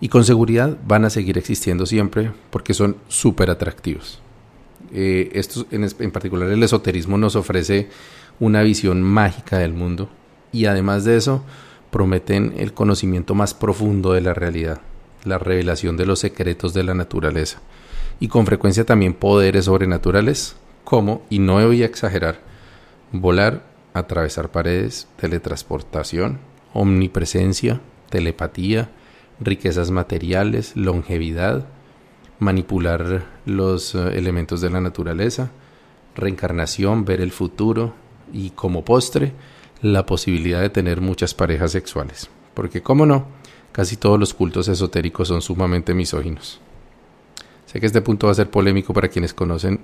Y 0.00 0.08
con 0.08 0.24
seguridad 0.24 0.78
van 0.86 1.04
a 1.04 1.10
seguir 1.10 1.36
existiendo 1.36 1.84
siempre 1.84 2.32
porque 2.50 2.74
son 2.74 2.96
súper 3.08 3.50
atractivos. 3.50 4.20
Eh, 4.92 5.30
estos, 5.34 5.66
en 5.70 6.10
particular 6.10 6.48
el 6.48 6.62
esoterismo 6.62 7.18
nos 7.18 7.36
ofrece 7.36 7.88
una 8.40 8.62
visión 8.62 9.02
mágica 9.02 9.58
del 9.58 9.74
mundo 9.74 10.08
y 10.50 10.64
además 10.64 11.04
de 11.04 11.16
eso 11.16 11.44
prometen 11.90 12.54
el 12.56 12.72
conocimiento 12.72 13.34
más 13.34 13.54
profundo 13.54 14.12
de 14.12 14.22
la 14.22 14.34
realidad, 14.34 14.80
la 15.24 15.38
revelación 15.38 15.96
de 15.96 16.06
los 16.06 16.18
secretos 16.18 16.74
de 16.74 16.82
la 16.82 16.94
naturaleza 16.94 17.60
y 18.18 18.28
con 18.28 18.46
frecuencia 18.46 18.84
también 18.84 19.14
poderes 19.14 19.66
sobrenaturales 19.66 20.56
como, 20.84 21.22
y 21.30 21.38
no 21.38 21.54
voy 21.64 21.82
a 21.82 21.86
exagerar, 21.86 22.40
volar, 23.12 23.62
atravesar 23.94 24.50
paredes, 24.50 25.08
teletransportación, 25.16 26.38
omnipresencia, 26.72 27.80
telepatía, 28.08 28.90
riquezas 29.40 29.90
materiales, 29.90 30.76
longevidad, 30.76 31.66
manipular 32.38 33.24
los 33.46 33.94
eh, 33.94 34.18
elementos 34.18 34.60
de 34.60 34.70
la 34.70 34.80
naturaleza, 34.80 35.50
reencarnación, 36.14 37.04
ver 37.04 37.20
el 37.20 37.32
futuro, 37.32 37.94
y 38.32 38.50
como 38.50 38.84
postre 38.84 39.32
la 39.82 40.06
posibilidad 40.06 40.60
de 40.60 40.70
tener 40.70 41.00
muchas 41.00 41.34
parejas 41.34 41.72
sexuales. 41.72 42.28
Porque, 42.54 42.82
como 42.82 43.06
no, 43.06 43.26
casi 43.72 43.96
todos 43.96 44.18
los 44.18 44.34
cultos 44.34 44.68
esotéricos 44.68 45.28
son 45.28 45.42
sumamente 45.42 45.94
misóginos. 45.94 46.60
Sé 47.66 47.80
que 47.80 47.86
este 47.86 48.02
punto 48.02 48.26
va 48.26 48.32
a 48.32 48.36
ser 48.36 48.50
polémico 48.50 48.92
para 48.92 49.08
quienes 49.08 49.32
conocen 49.32 49.80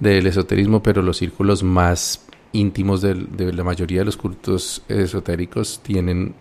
del 0.00 0.26
esoterismo, 0.26 0.82
pero 0.82 1.02
los 1.02 1.18
círculos 1.18 1.62
más 1.62 2.26
íntimos 2.52 3.00
de, 3.02 3.14
la 3.52 3.64
mayoría 3.64 4.00
de 4.00 4.06
los 4.06 4.16
cultos 4.16 4.82
esotéricos 4.88 5.80
tienen 5.82 6.34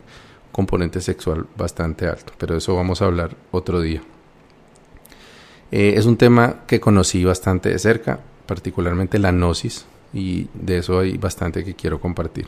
componente 0.52 1.02
sexual 1.02 1.46
bastante 1.56 2.08
alto, 2.08 2.34
pero 2.38 2.54
de 2.54 2.58
eso 2.58 2.76
vamos 2.76 3.02
a 3.02 3.06
hablar 3.06 3.36
otro 3.52 3.82
día. 3.82 4.02
Eh, 5.72 5.94
es 5.96 6.06
un 6.08 6.18
tema 6.18 6.62
que 6.66 6.80
conocí 6.80 7.24
bastante 7.24 7.70
de 7.70 7.78
cerca, 7.78 8.22
particularmente 8.48 9.20
la 9.20 9.32
gnosis, 9.32 9.86
y 10.14 10.48
de 10.54 10.80
eso 10.80 11.00
hay 11.00 11.18
bastante 11.18 11.64
que 11.64 11.76
quiero 11.76 12.00
compartir. 12.00 12.48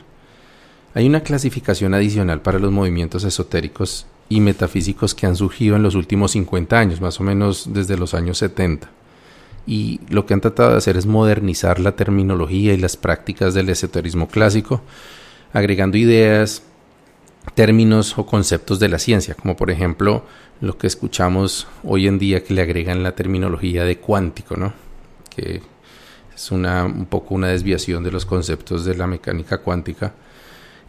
Hay 0.93 1.07
una 1.07 1.21
clasificación 1.21 1.93
adicional 1.93 2.41
para 2.41 2.59
los 2.59 2.71
movimientos 2.71 3.23
esotéricos 3.23 4.05
y 4.29 4.41
metafísicos 4.41 5.15
que 5.15 5.25
han 5.25 5.35
surgido 5.35 5.75
en 5.75 5.83
los 5.83 5.95
últimos 5.95 6.31
50 6.31 6.77
años, 6.77 7.01
más 7.01 7.19
o 7.19 7.23
menos 7.23 7.73
desde 7.73 7.97
los 7.97 8.13
años 8.13 8.37
70. 8.39 8.89
Y 9.67 10.01
lo 10.09 10.25
que 10.25 10.33
han 10.33 10.41
tratado 10.41 10.71
de 10.71 10.77
hacer 10.77 10.97
es 10.97 11.05
modernizar 11.05 11.79
la 11.79 11.95
terminología 11.95 12.73
y 12.73 12.77
las 12.77 12.97
prácticas 12.97 13.53
del 13.53 13.69
esoterismo 13.69 14.27
clásico, 14.27 14.81
agregando 15.53 15.97
ideas, 15.97 16.63
términos 17.55 18.17
o 18.17 18.25
conceptos 18.25 18.79
de 18.79 18.89
la 18.89 18.99
ciencia, 18.99 19.35
como 19.35 19.55
por 19.55 19.71
ejemplo 19.71 20.25
lo 20.61 20.77
que 20.77 20.87
escuchamos 20.87 21.67
hoy 21.83 22.07
en 22.07 22.19
día 22.19 22.43
que 22.43 22.53
le 22.53 22.61
agregan 22.61 23.03
la 23.03 23.15
terminología 23.15 23.83
de 23.83 23.97
cuántico, 23.97 24.57
¿no? 24.57 24.73
que 25.29 25.61
es 26.35 26.51
una, 26.51 26.85
un 26.85 27.05
poco 27.05 27.35
una 27.35 27.47
desviación 27.47 28.03
de 28.03 28.11
los 28.11 28.25
conceptos 28.25 28.85
de 28.85 28.95
la 28.95 29.07
mecánica 29.07 29.59
cuántica. 29.59 30.13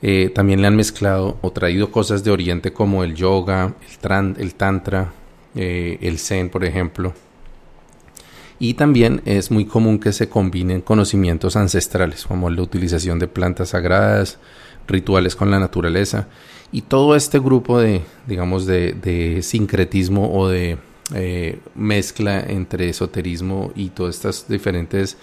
Eh, 0.00 0.30
también 0.34 0.60
le 0.60 0.66
han 0.66 0.76
mezclado 0.76 1.38
o 1.42 1.52
traído 1.52 1.92
cosas 1.92 2.24
de 2.24 2.30
Oriente 2.30 2.72
como 2.72 3.04
el 3.04 3.14
yoga, 3.14 3.74
el, 4.02 4.36
el 4.38 4.54
tantra, 4.54 5.12
eh, 5.54 5.98
el 6.00 6.18
zen, 6.18 6.50
por 6.50 6.64
ejemplo. 6.64 7.14
Y 8.58 8.74
también 8.74 9.22
es 9.24 9.50
muy 9.50 9.64
común 9.64 9.98
que 9.98 10.12
se 10.12 10.28
combinen 10.28 10.82
conocimientos 10.82 11.56
ancestrales, 11.56 12.26
como 12.26 12.48
la 12.48 12.62
utilización 12.62 13.18
de 13.18 13.28
plantas 13.28 13.70
sagradas, 13.70 14.38
rituales 14.86 15.36
con 15.36 15.50
la 15.50 15.58
naturaleza. 15.58 16.28
Y 16.70 16.82
todo 16.82 17.16
este 17.16 17.38
grupo 17.38 17.80
de, 17.80 18.02
digamos, 18.26 18.66
de, 18.66 18.92
de 18.92 19.42
sincretismo 19.42 20.32
o 20.32 20.48
de 20.48 20.78
eh, 21.14 21.58
mezcla 21.74 22.40
entre 22.40 22.88
esoterismo 22.88 23.72
y 23.74 23.90
todas 23.90 24.16
estas 24.16 24.48
diferentes 24.48 25.16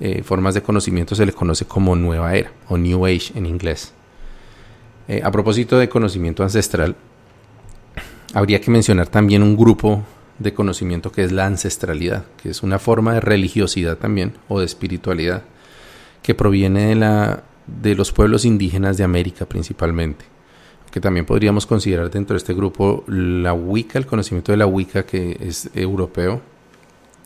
eh, 0.00 0.22
formas 0.22 0.54
de 0.54 0.62
conocimiento 0.62 1.14
se 1.14 1.26
le 1.26 1.32
conoce 1.32 1.66
como 1.66 1.94
nueva 1.96 2.34
era 2.34 2.52
o 2.68 2.78
New 2.78 3.04
Age 3.04 3.32
en 3.34 3.46
inglés. 3.46 3.92
Eh, 5.06 5.20
a 5.22 5.30
propósito 5.30 5.78
de 5.78 5.88
conocimiento 5.88 6.42
ancestral, 6.42 6.96
habría 8.34 8.60
que 8.60 8.70
mencionar 8.70 9.08
también 9.08 9.42
un 9.42 9.56
grupo 9.56 10.02
de 10.38 10.54
conocimiento 10.54 11.10
que 11.12 11.24
es 11.24 11.32
la 11.32 11.46
ancestralidad, 11.46 12.24
que 12.42 12.50
es 12.50 12.62
una 12.62 12.78
forma 12.78 13.14
de 13.14 13.20
religiosidad 13.20 13.96
también 13.96 14.34
o 14.48 14.60
de 14.60 14.66
espiritualidad 14.66 15.42
que 16.22 16.34
proviene 16.34 16.88
de, 16.88 16.94
la, 16.94 17.42
de 17.66 17.94
los 17.94 18.12
pueblos 18.12 18.44
indígenas 18.44 18.96
de 18.96 19.04
América 19.04 19.46
principalmente 19.46 20.24
que 20.90 21.00
también 21.00 21.26
podríamos 21.26 21.66
considerar 21.66 22.10
dentro 22.10 22.34
de 22.34 22.38
este 22.38 22.54
grupo 22.54 23.04
la 23.06 23.52
Wicca, 23.52 23.98
el 23.98 24.06
conocimiento 24.06 24.52
de 24.52 24.58
la 24.58 24.66
Wicca 24.66 25.04
que 25.04 25.36
es 25.40 25.70
europeo 25.74 26.40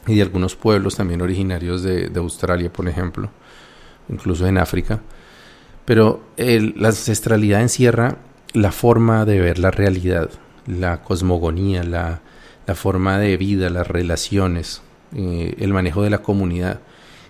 y 0.06 0.16
de 0.16 0.22
algunos 0.22 0.56
pueblos 0.56 0.96
también 0.96 1.22
originarios 1.22 1.82
de, 1.82 2.10
Australia, 2.16 2.72
por 2.72 2.88
ejemplo, 2.88 3.30
incluso 4.08 4.46
en 4.46 4.58
África. 4.58 5.00
Pero 5.84 6.22
la 6.36 6.88
ancestralidad 6.88 7.60
encierra 7.60 8.18
la 8.52 8.72
forma 8.72 9.24
de 9.24 9.40
ver 9.40 9.58
la 9.58 9.70
realidad, 9.70 10.30
la 10.66 11.02
cosmogonía, 11.02 11.84
la, 11.84 12.20
forma 12.74 13.18
de 13.18 13.36
vida, 13.36 13.68
las 13.68 13.86
relaciones, 13.86 14.82
eh, 15.14 15.54
el 15.58 15.74
manejo 15.74 16.02
de 16.02 16.08
la 16.08 16.22
comunidad 16.22 16.80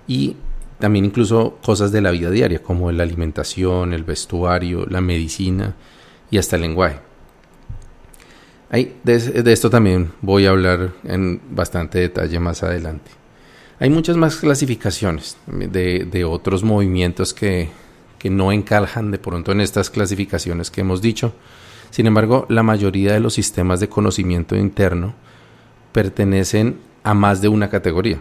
y 0.06 0.36
también 0.78 1.04
incluso 1.04 1.58
cosas 1.64 1.90
de 1.90 2.00
la 2.00 2.12
vida 2.12 2.30
diaria 2.30 2.62
como 2.62 2.92
la 2.92 3.02
alimentación, 3.02 3.92
el 3.92 4.04
vestuario, 4.04 4.86
la 4.86 5.00
medicina 5.00 5.74
y 6.32 6.38
hasta 6.38 6.56
el 6.56 6.62
lenguaje. 6.62 6.98
de, 8.72 9.52
esto 9.52 9.70
también 9.70 10.12
voy 10.22 10.46
a 10.46 10.50
hablar 10.50 10.92
en 11.04 11.40
bastante 11.50 11.98
detalle 11.98 12.40
más 12.40 12.62
adelante. 12.62 13.10
Hay 13.78 13.90
muchas 13.90 14.16
más 14.16 14.36
clasificaciones 14.36 15.36
de, 15.46 16.24
otros 16.24 16.64
movimientos 16.64 17.34
que, 17.34 17.68
que 18.18 18.30
no 18.30 18.50
encajan 18.50 19.10
de 19.10 19.18
pronto 19.18 19.52
en 19.52 19.60
estas 19.60 19.90
clasificaciones 19.90 20.70
que 20.70 20.80
hemos 20.80 21.02
dicho. 21.02 21.34
Sin 21.90 22.06
embargo, 22.06 22.46
la 22.48 22.62
mayoría 22.62 23.12
de 23.12 23.20
los 23.20 23.34
sistemas 23.34 23.78
de 23.80 23.90
conocimiento 23.90 24.56
interno 24.56 25.14
pertenecen 25.92 26.78
a 27.02 27.12
más 27.12 27.42
de 27.42 27.48
una 27.48 27.68
categoría. 27.68 28.20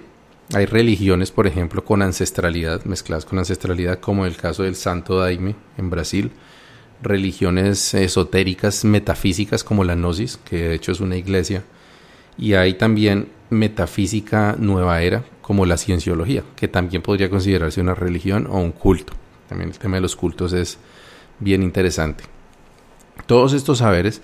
Hay 0.53 0.65
religiones, 0.65 1.31
por 1.31 1.47
ejemplo, 1.47 1.85
con 1.85 2.01
ancestralidad, 2.01 2.83
mezcladas 2.83 3.23
con 3.23 3.39
ancestralidad, 3.39 4.01
como 4.01 4.25
el 4.25 4.35
caso 4.35 4.63
del 4.63 4.75
Santo 4.75 5.17
Daime 5.17 5.55
en 5.77 5.89
Brasil, 5.89 6.31
religiones 7.01 7.93
esotéricas, 7.93 8.85
metafísicas 8.85 9.63
como 9.63 9.83
la 9.83 9.95
Gnosis, 9.95 10.37
que 10.37 10.69
de 10.69 10.75
hecho 10.75 10.91
es 10.91 10.99
una 10.99 11.17
iglesia, 11.17 11.63
y 12.37 12.53
hay 12.53 12.75
también 12.75 13.29
metafísica 13.49 14.55
nueva 14.57 15.01
era 15.01 15.23
como 15.41 15.65
la 15.65 15.77
cienciología, 15.77 16.43
que 16.55 16.67
también 16.67 17.01
podría 17.01 17.29
considerarse 17.29 17.81
una 17.81 17.93
religión 17.93 18.47
o 18.49 18.59
un 18.59 18.71
culto. 18.71 19.13
También 19.49 19.69
el 19.69 19.77
tema 19.77 19.97
de 19.97 20.01
los 20.01 20.15
cultos 20.15 20.53
es 20.53 20.77
bien 21.39 21.61
interesante. 21.61 22.23
Todos 23.25 23.53
estos 23.53 23.79
saberes 23.79 24.21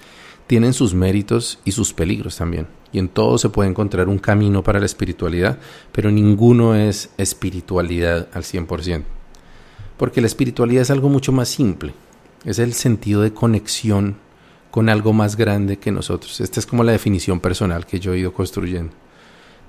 tienen 0.47 0.73
sus 0.73 0.93
méritos 0.93 1.59
y 1.65 1.73
sus 1.73 1.93
peligros 1.93 2.37
también. 2.37 2.67
Y 2.93 2.99
en 2.99 3.09
todo 3.09 3.37
se 3.37 3.49
puede 3.49 3.69
encontrar 3.69 4.07
un 4.07 4.17
camino 4.17 4.63
para 4.63 4.79
la 4.79 4.85
espiritualidad, 4.85 5.59
pero 5.91 6.09
ninguno 6.09 6.73
es 6.73 7.09
espiritualidad 7.17 8.29
al 8.33 8.43
100%. 8.43 9.03
Porque 9.97 10.21
la 10.21 10.27
espiritualidad 10.27 10.83
es 10.83 10.91
algo 10.91 11.09
mucho 11.09 11.33
más 11.33 11.49
simple. 11.49 11.93
Es 12.47 12.59
el 12.59 12.73
sentido 12.73 13.23
de 13.23 13.33
conexión 13.33 14.15
con 14.71 14.87
algo 14.87 15.11
más 15.11 15.35
grande 15.35 15.79
que 15.79 15.91
nosotros. 15.91 16.39
Esta 16.39 16.61
es 16.61 16.65
como 16.65 16.85
la 16.85 16.93
definición 16.93 17.41
personal 17.41 17.85
que 17.85 17.99
yo 17.99 18.13
he 18.13 18.19
ido 18.19 18.31
construyendo. 18.31 18.93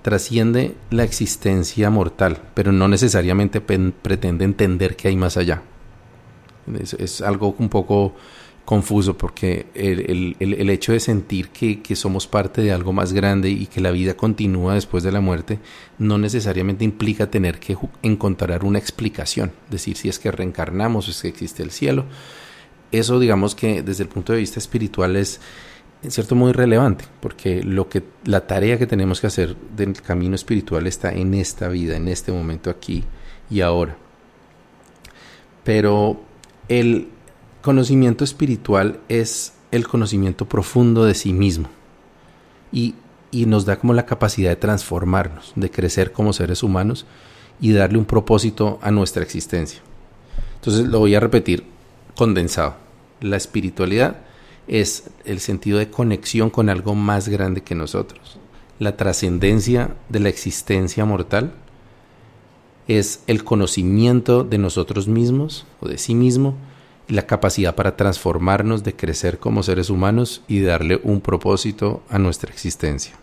Trasciende 0.02 0.76
la 0.90 1.02
existencia 1.02 1.90
mortal, 1.90 2.40
pero 2.54 2.70
no 2.70 2.86
necesariamente 2.86 3.60
pretende 3.60 4.44
entender 4.44 4.94
que 4.94 5.08
hay 5.08 5.16
más 5.16 5.36
allá. 5.36 5.62
Es, 6.80 6.94
es 6.94 7.20
algo 7.20 7.56
un 7.58 7.68
poco 7.68 8.14
confuso 8.64 9.18
porque 9.18 9.66
el, 9.74 10.36
el, 10.38 10.52
el 10.52 10.70
hecho 10.70 10.92
de 10.92 11.00
sentir 11.00 11.48
que, 11.48 11.82
que, 11.82 11.96
somos 11.96 12.28
parte 12.28 12.62
de 12.62 12.70
algo 12.70 12.92
más 12.92 13.12
grande 13.12 13.50
y 13.50 13.66
que 13.66 13.80
la 13.80 13.90
vida 13.90 14.14
continúa 14.14 14.74
después 14.74 15.02
de 15.02 15.10
la 15.10 15.20
muerte 15.20 15.58
no 15.98 16.16
necesariamente 16.18 16.84
implica 16.84 17.28
tener 17.28 17.58
que 17.58 17.76
encontrar 18.02 18.64
una 18.64 18.78
explicación, 18.78 19.50
decir 19.68 19.96
si 19.96 20.08
es 20.08 20.20
que 20.20 20.30
reencarnamos 20.30 21.08
o 21.08 21.10
es 21.10 21.22
que 21.22 21.28
existe 21.28 21.64
el 21.64 21.72
cielo. 21.72 22.04
Eso 22.92 23.18
digamos 23.20 23.54
que 23.54 23.82
desde 23.82 24.04
el 24.04 24.08
punto 24.08 24.32
de 24.32 24.38
vista 24.38 24.58
espiritual 24.58 25.16
es 25.16 25.40
en 26.02 26.10
cierto 26.10 26.34
muy 26.34 26.52
relevante 26.52 27.04
porque 27.20 27.62
lo 27.62 27.88
que 27.88 28.04
la 28.24 28.46
tarea 28.46 28.78
que 28.78 28.86
tenemos 28.86 29.20
que 29.20 29.26
hacer 29.26 29.56
del 29.76 30.00
camino 30.00 30.34
espiritual 30.34 30.86
está 30.86 31.12
en 31.12 31.34
esta 31.34 31.68
vida, 31.68 31.96
en 31.96 32.08
este 32.08 32.32
momento 32.32 32.70
aquí 32.70 33.04
y 33.50 33.60
ahora. 33.60 33.96
Pero 35.64 36.20
el 36.68 37.08
conocimiento 37.62 38.24
espiritual 38.24 39.00
es 39.08 39.54
el 39.70 39.86
conocimiento 39.86 40.48
profundo 40.48 41.04
de 41.04 41.14
sí 41.14 41.32
mismo 41.32 41.68
y, 42.72 42.94
nos 43.32 43.66
da 43.66 43.78
como 43.78 43.92
la 43.92 44.06
capacidad 44.06 44.48
de 44.48 44.56
transformarnos, 44.56 45.52
de 45.54 45.70
crecer 45.70 46.12
como 46.12 46.32
seres 46.32 46.62
humanos 46.62 47.04
y 47.60 47.72
darle 47.72 47.98
un 47.98 48.06
propósito 48.06 48.78
a 48.80 48.90
nuestra 48.90 49.22
existencia. 49.22 49.80
Entonces 50.54 50.86
lo 50.86 51.00
voy 51.00 51.14
a 51.14 51.20
repetir 51.20 51.64
condensado. 52.18 52.74
La 53.20 53.36
espiritualidad 53.36 54.16
es 54.66 55.04
el 55.24 55.38
sentido 55.38 55.78
de 55.78 55.88
conexión 55.88 56.50
con 56.50 56.68
algo 56.68 56.96
más 56.96 57.28
grande 57.28 57.62
que 57.62 57.76
nosotros. 57.76 58.38
La 58.80 58.96
trascendencia 58.96 59.94
de 60.08 60.18
la 60.18 60.28
existencia 60.28 61.04
mortal 61.04 61.54
es 62.88 63.22
el 63.28 63.44
conocimiento 63.44 64.42
de 64.42 64.58
nosotros 64.58 65.06
mismos 65.06 65.64
o 65.80 65.88
de 65.88 65.96
sí 65.96 66.16
mismo 66.16 66.56
la 67.06 67.26
capacidad 67.26 67.76
para 67.76 67.96
transformarnos, 67.96 68.82
de 68.82 68.96
crecer 68.96 69.38
como 69.38 69.62
seres 69.62 69.88
humanos 69.88 70.42
y 70.48 70.60
darle 70.60 71.00
un 71.04 71.20
propósito 71.20 72.02
a 72.10 72.18
nuestra 72.18 72.50
existencia. 72.50 73.14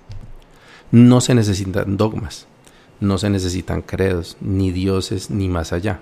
No 0.92 1.20
se 1.20 1.36
necesitan 1.36 1.98
dogmas, 1.98 2.48
no 3.02 3.18
se 3.18 3.30
necesitan 3.30 3.82
credos, 3.82 4.38
ni 4.40 4.72
dioses, 4.72 5.30
ni 5.30 5.50
más 5.50 5.74
allá, 5.74 6.00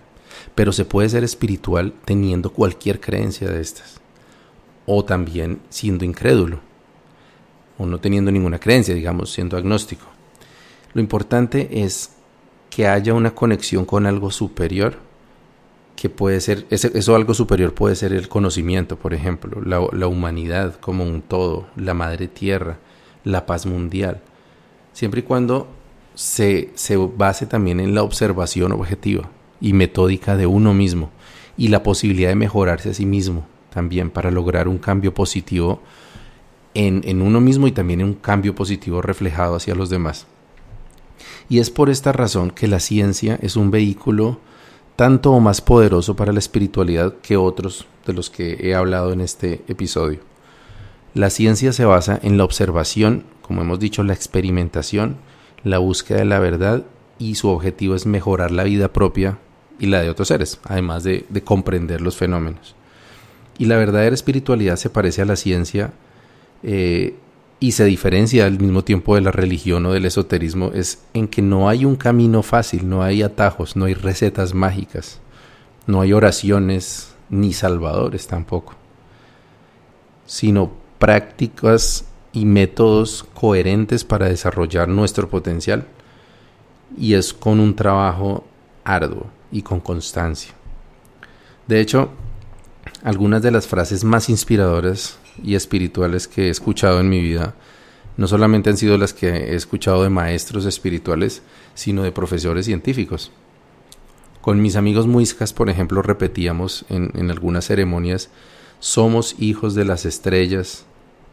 pero 0.55 0.71
se 0.71 0.85
puede 0.85 1.09
ser 1.09 1.23
espiritual 1.23 1.93
teniendo 2.05 2.51
cualquier 2.51 2.99
creencia 2.99 3.49
de 3.49 3.61
estas, 3.61 3.99
o 4.85 5.03
también 5.03 5.59
siendo 5.69 6.05
incrédulo, 6.05 6.59
o 7.77 7.85
no 7.85 7.99
teniendo 7.99 8.31
ninguna 8.31 8.59
creencia, 8.59 8.93
digamos, 8.93 9.31
siendo 9.31 9.57
agnóstico. 9.57 10.05
Lo 10.93 11.01
importante 11.01 11.83
es 11.83 12.11
que 12.69 12.87
haya 12.87 13.13
una 13.13 13.35
conexión 13.35 13.85
con 13.85 14.05
algo 14.05 14.31
superior 14.31 14.95
que 15.95 16.09
puede 16.09 16.41
ser, 16.41 16.65
eso 16.69 17.15
algo 17.15 17.33
superior 17.33 17.73
puede 17.73 17.95
ser 17.95 18.13
el 18.13 18.27
conocimiento, 18.27 18.97
por 18.97 19.13
ejemplo, 19.13 19.61
la, 19.61 20.07
humanidad 20.07 20.75
como 20.79 21.03
un 21.03 21.21
todo, 21.21 21.67
la 21.75 21.93
madre 21.93 22.27
tierra, 22.27 22.77
la 23.23 23.45
paz 23.45 23.65
mundial, 23.65 24.21
siempre 24.91 25.21
y 25.21 25.23
cuando 25.23 25.67
se, 26.15 26.71
se 26.75 26.97
base 26.97 27.45
también 27.45 27.79
en 27.79 27.95
la 27.95 28.03
observación 28.03 28.71
objetiva 28.71 29.29
y 29.63 29.71
metódica 29.73 30.35
de 30.35 30.45
uno 30.45 30.73
mismo 30.73 31.09
y 31.57 31.69
la 31.69 31.81
posibilidad 31.81 32.29
de 32.29 32.35
mejorarse 32.35 32.89
a 32.89 32.93
sí 32.93 33.05
mismo 33.07 33.47
también 33.73 34.11
para 34.11 34.29
lograr 34.29 34.67
un 34.67 34.77
cambio 34.77 35.13
positivo 35.15 35.81
en, 36.75 37.01
en 37.05 37.21
uno 37.21 37.39
mismo 37.39 37.65
y 37.65 37.71
también 37.71 38.03
un 38.03 38.13
cambio 38.13 38.53
positivo 38.53 39.01
reflejado 39.01 39.55
hacia 39.55 39.73
los 39.73 39.89
demás. 39.89 40.27
Y 41.49 41.59
es 41.59 41.69
por 41.69 41.89
esta 41.89 42.11
razón 42.11 42.51
que 42.51 42.67
la 42.67 42.79
ciencia 42.79 43.39
es 43.41 43.55
un 43.55 43.71
vehículo 43.71 44.39
tanto 44.97 45.31
o 45.31 45.39
más 45.39 45.61
poderoso 45.61 46.15
para 46.15 46.33
la 46.33 46.39
espiritualidad 46.39 47.15
que 47.21 47.37
otros 47.37 47.87
de 48.05 48.13
los 48.13 48.29
que 48.29 48.57
he 48.61 48.75
hablado 48.75 49.13
en 49.13 49.21
este 49.21 49.63
episodio. 49.67 50.19
La 51.13 51.29
ciencia 51.29 51.71
se 51.71 51.85
basa 51.85 52.19
en 52.21 52.37
la 52.37 52.43
observación, 52.43 53.23
como 53.41 53.61
hemos 53.61 53.79
dicho, 53.79 54.03
la 54.03 54.13
experimentación, 54.13 55.17
la 55.63 55.77
búsqueda 55.77 56.17
de 56.19 56.25
la 56.25 56.39
verdad 56.39 56.83
y 57.17 57.35
su 57.35 57.47
objetivo 57.47 57.95
es 57.95 58.05
mejorar 58.05 58.51
la 58.51 58.65
vida 58.65 58.91
propia 58.91 59.39
y 59.79 59.87
la 59.87 60.01
de 60.01 60.09
otros 60.09 60.27
seres, 60.27 60.59
además 60.63 61.03
de, 61.03 61.25
comprender 61.43 62.01
los 62.01 62.15
fenómenos. 62.15 62.75
Y 63.57 63.65
la 63.65 63.77
verdadera 63.77 64.13
espiritualidad 64.13 64.77
se 64.77 64.89
parece 64.89 65.21
a 65.21 65.25
la 65.25 65.35
ciencia 65.35 65.91
eh, 66.63 67.15
y 67.59 67.73
se 67.73 67.85
diferencia 67.85 68.45
al 68.45 68.59
mismo 68.59 68.83
tiempo 68.83 69.15
de 69.15 69.21
la 69.21 69.31
religión 69.31 69.85
o 69.85 69.93
del 69.93 70.05
esoterismo 70.05 70.71
es 70.73 71.03
en 71.13 71.27
que 71.27 71.41
no 71.41 71.69
hay 71.69 71.85
un 71.85 71.95
camino 71.95 72.43
fácil, 72.43 72.89
no 72.89 73.03
hay 73.03 73.21
atajos, 73.21 73.75
no 73.75 73.85
hay 73.85 73.93
recetas 73.93 74.53
mágicas, 74.53 75.19
no 75.87 76.01
hay 76.01 76.13
oraciones 76.13 77.13
ni 77.29 77.53
salvadores 77.53 78.27
tampoco, 78.27 78.73
sino 80.25 80.71
prácticas 80.99 82.05
y 82.31 82.45
métodos 82.45 83.25
coherentes 83.33 84.03
para 84.03 84.27
desarrollar 84.27 84.87
nuestro 84.89 85.29
potencial 85.29 85.85
y 86.97 87.13
es 87.13 87.33
con 87.33 87.59
un 87.59 87.75
trabajo 87.75 88.45
arduo 88.83 89.27
y 89.53 89.61
con 89.61 89.79
constancia. 89.79 90.51
De 91.67 91.79
hecho, 91.79 92.09
algunas 93.03 93.41
de 93.41 93.51
las 93.51 93.67
frases 93.67 94.03
más 94.03 94.27
inspiradoras 94.27 95.17
y 95.41 95.55
espirituales 95.55 96.27
que 96.27 96.47
he 96.47 96.49
escuchado 96.49 96.99
en 96.99 97.07
mi 97.07 97.21
vida 97.21 97.55
no 98.17 98.27
solamente 98.27 98.69
han 98.69 98.77
sido 98.77 98.97
las 98.97 99.13
que 99.13 99.29
he 99.29 99.55
escuchado 99.55 100.03
de 100.03 100.09
maestros 100.09 100.65
espirituales, 100.65 101.41
sino 101.73 102.03
de 102.03 102.11
profesores 102.11 102.65
científicos. 102.65 103.31
Con 104.41 104.61
mis 104.61 104.75
amigos 104.75 105.07
muiscas, 105.07 105.53
por 105.53 105.69
ejemplo, 105.69 106.01
repetíamos 106.01 106.85
en, 106.89 107.11
en 107.15 107.31
algunas 107.31 107.65
ceremonias, 107.65 108.29
somos 108.79 109.35
hijos 109.39 109.73
de 109.73 109.85
las 109.85 110.05
estrellas, 110.05 110.85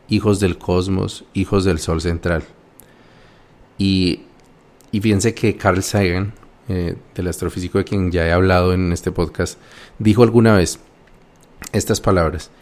hijos 0.08 0.40
del 0.40 0.56
cosmos, 0.56 1.24
hijos 1.34 1.64
del 1.64 1.80
sol 1.80 2.00
central. 2.00 2.44
Y, 3.76 4.22
y 4.92 5.00
fíjense 5.00 5.34
que 5.34 5.56
Carl 5.56 5.82
Sagan, 5.82 6.32
eh, 6.70 6.94
del 7.16 7.26
astrofísico 7.26 7.78
de 7.78 7.84
quien 7.84 8.12
ya 8.12 8.24
he 8.24 8.30
hablado 8.30 8.72
en 8.72 8.92
este 8.92 9.10
podcast, 9.10 9.58
dijo 9.98 10.22
alguna 10.22 10.54
vez 10.54 10.78
estas 11.72 12.00
palabras, 12.00 12.52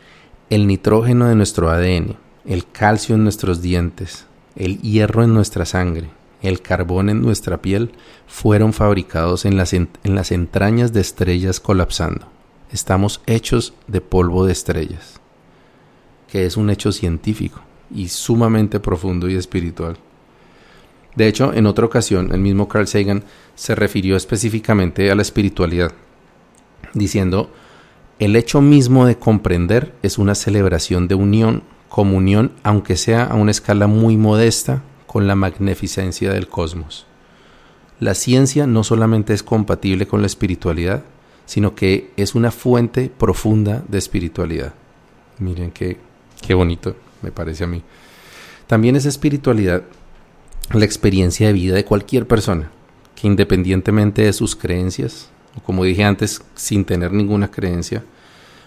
el 0.49 0.66
nitrógeno 0.66 1.29
de 1.29 1.35
nuestro 1.35 1.68
ADN, 1.68 2.16
el 2.47 2.66
calcio 2.71 3.16
en 3.16 3.23
nuestros 3.23 3.61
dientes, 3.61 4.25
el 4.57 4.81
hierro 4.81 5.25
en 5.25 5.35
nuestra 5.35 5.66
sangre, 5.66 6.09
el 6.40 6.62
carbón 6.62 7.11
en 7.11 7.21
nuestra 7.21 7.61
piel, 7.61 7.90
fueron 8.27 8.73
fabricados 8.73 9.44
en 9.44 9.59
las, 9.59 9.75
en 9.75 9.90
las 10.05 10.33
entrañas 10.33 10.94
de 10.94 11.03
estrellas 11.03 11.61
colapsando. 11.61 12.29
Estamos 12.73 13.21
hechos 13.27 13.75
de 13.88 14.01
polvo 14.01 14.47
de 14.47 14.53
estrellas, 14.53 15.21
que 16.29 16.47
es 16.47 16.57
un 16.57 16.71
hecho 16.71 16.92
científico 16.92 17.61
y 17.94 18.09
sumamente 18.09 18.81
profundo 18.81 19.29
y 19.29 19.35
espiritual. 19.35 19.99
De 21.14 21.27
hecho, 21.27 21.53
en 21.53 21.66
otra 21.66 21.87
ocasión, 21.87 22.31
el 22.33 22.40
mismo 22.40 22.68
Carl 22.68 22.87
Sagan 22.87 23.25
se 23.55 23.75
refirió 23.75 24.16
específicamente 24.16 25.11
a 25.11 25.14
la 25.14 25.23
espiritualidad, 25.23 25.92
diciendo, 26.94 27.51
el 28.18 28.37
hecho 28.37 28.61
mismo 28.61 29.07
de 29.07 29.16
comprender 29.16 29.94
es 30.03 30.18
una 30.18 30.35
celebración 30.35 31.09
de 31.09 31.14
unión, 31.14 31.62
comunión, 31.88 32.53
aunque 32.62 32.97
sea 32.97 33.25
a 33.25 33.35
una 33.35 33.51
escala 33.51 33.87
muy 33.87 34.16
modesta, 34.16 34.83
con 35.07 35.27
la 35.27 35.35
magnificencia 35.35 36.33
del 36.33 36.49
cosmos. 36.49 37.07
La 37.99 38.14
ciencia 38.14 38.66
no 38.66 38.85
solamente 38.85 39.33
es 39.33 39.42
compatible 39.42 40.07
con 40.07 40.21
la 40.21 40.27
espiritualidad, 40.27 41.03
sino 41.47 41.75
que 41.75 42.11
es 42.16 42.35
una 42.35 42.51
fuente 42.51 43.11
profunda 43.16 43.83
de 43.88 43.99
espiritualidad. 43.99 44.75
Miren 45.38 45.71
qué, 45.71 45.97
qué 46.42 46.55
bonito 46.55 46.94
me 47.23 47.33
parece 47.33 47.64
a 47.64 47.66
mí. 47.66 47.83
También 48.66 48.97
es 48.97 49.07
espiritualidad 49.07 49.83
la 50.72 50.85
experiencia 50.85 51.46
de 51.46 51.54
vida 51.54 51.74
de 51.74 51.85
cualquier 51.85 52.26
persona, 52.26 52.70
que 53.14 53.26
independientemente 53.26 54.22
de 54.22 54.33
sus 54.33 54.54
creencias, 54.54 55.31
como 55.64 55.85
dije 55.85 56.04
antes, 56.04 56.42
sin 56.54 56.85
tener 56.85 57.12
ninguna 57.12 57.50
creencia, 57.50 58.04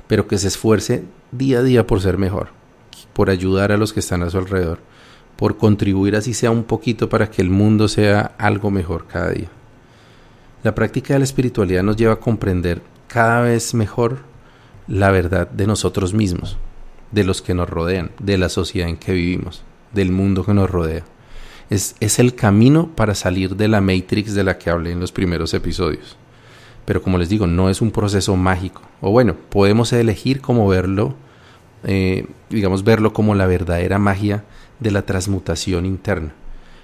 pero 0.07 0.27
que 0.27 0.37
se 0.37 0.47
esfuerce 0.47 1.03
día 1.31 1.59
a 1.59 1.63
día 1.63 1.85
por 1.85 2.01
ser 2.01 2.17
mejor, 2.17 2.49
por 3.13 3.29
ayudar 3.29 3.71
a 3.71 3.77
los 3.77 3.93
que 3.93 3.99
están 3.99 4.23
a 4.23 4.29
su 4.29 4.39
alrededor, 4.39 4.79
por 5.35 5.57
contribuir 5.57 6.15
así 6.15 6.33
sea 6.33 6.51
un 6.51 6.63
poquito 6.63 7.07
para 7.07 7.29
que 7.29 7.41
el 7.41 7.49
mundo 7.49 7.87
sea 7.87 8.33
algo 8.37 8.71
mejor 8.71 9.05
cada 9.07 9.29
día. 9.29 9.49
La 10.63 10.75
práctica 10.75 11.13
de 11.13 11.19
la 11.19 11.25
espiritualidad 11.25 11.83
nos 11.83 11.97
lleva 11.97 12.13
a 12.13 12.19
comprender 12.19 12.81
cada 13.07 13.41
vez 13.41 13.73
mejor 13.73 14.19
la 14.87 15.11
verdad 15.11 15.47
de 15.49 15.67
nosotros 15.67 16.13
mismos, 16.13 16.57
de 17.11 17.23
los 17.23 17.41
que 17.41 17.53
nos 17.53 17.69
rodean, 17.69 18.11
de 18.19 18.37
la 18.37 18.49
sociedad 18.49 18.89
en 18.89 18.97
que 18.97 19.13
vivimos, 19.13 19.63
del 19.93 20.11
mundo 20.11 20.43
que 20.43 20.53
nos 20.53 20.69
rodea. 20.69 21.03
Es, 21.71 21.95
es 21.99 22.19
el 22.19 22.35
camino 22.35 22.91
para 22.95 23.15
salir 23.15 23.55
de 23.55 23.67
la 23.67 23.81
matrix 23.81 24.35
de 24.35 24.43
la 24.43 24.59
que 24.59 24.69
hablé 24.69 24.91
en 24.91 24.99
los 24.99 25.11
primeros 25.11 25.55
episodios. 25.55 26.17
Pero 26.85 27.01
como 27.01 27.17
les 27.17 27.29
digo, 27.29 27.47
no 27.47 27.69
es 27.69 27.81
un 27.81 27.91
proceso 27.91 28.35
mágico. 28.35 28.81
O 28.99 29.11
bueno, 29.11 29.35
podemos 29.49 29.93
elegir 29.93 30.41
cómo 30.41 30.67
verlo, 30.67 31.15
eh, 31.83 32.27
digamos, 32.49 32.83
verlo 32.83 33.13
como 33.13 33.35
la 33.35 33.47
verdadera 33.47 33.97
magia 33.99 34.43
de 34.79 34.91
la 34.91 35.03
transmutación 35.03 35.85
interna. 35.85 36.33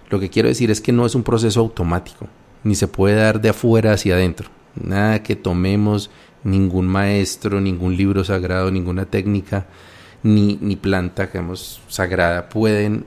Lo 0.10 0.20
que 0.20 0.30
quiero 0.30 0.48
decir 0.48 0.72
es 0.72 0.80
que 0.80 0.94
no 0.94 1.06
es 1.06 1.16
un 1.16 1.24
proceso 1.24 1.60
automático, 1.60 2.28
ni 2.64 2.76
se 2.76 2.88
puede 2.88 3.16
dar 3.16 3.42
de 3.42 3.50
afuera 3.50 3.92
hacia 3.92 4.16
adentro. 4.16 4.50
Nada 4.76 5.22
que 5.22 5.36
tomemos 5.36 6.10
ningún 6.44 6.88
maestro, 6.88 7.60
ningún 7.60 7.98
libro 7.98 8.24
sagrado, 8.24 8.72
ninguna 8.72 9.06
técnica, 9.06 9.66
ni, 10.24 10.58
ni 10.62 10.76
planta, 10.76 11.26
digamos, 11.28 11.82
sagrada, 11.90 12.48
pueden 12.48 13.04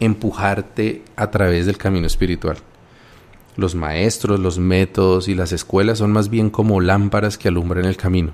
empujarte 0.00 1.02
a 1.16 1.30
través 1.30 1.66
del 1.66 1.78
camino 1.78 2.06
espiritual. 2.06 2.56
Los 3.56 3.74
maestros, 3.74 4.40
los 4.40 4.58
métodos 4.58 5.28
y 5.28 5.34
las 5.34 5.52
escuelas 5.52 5.98
son 5.98 6.12
más 6.12 6.30
bien 6.30 6.50
como 6.50 6.80
lámparas 6.80 7.36
que 7.38 7.48
alumbran 7.48 7.84
el 7.84 7.96
camino. 7.96 8.32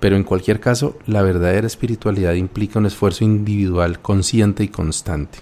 Pero 0.00 0.16
en 0.16 0.24
cualquier 0.24 0.58
caso, 0.58 0.98
la 1.06 1.22
verdadera 1.22 1.66
espiritualidad 1.66 2.34
implica 2.34 2.78
un 2.78 2.86
esfuerzo 2.86 3.22
individual 3.22 4.00
consciente 4.00 4.64
y 4.64 4.68
constante. 4.68 5.38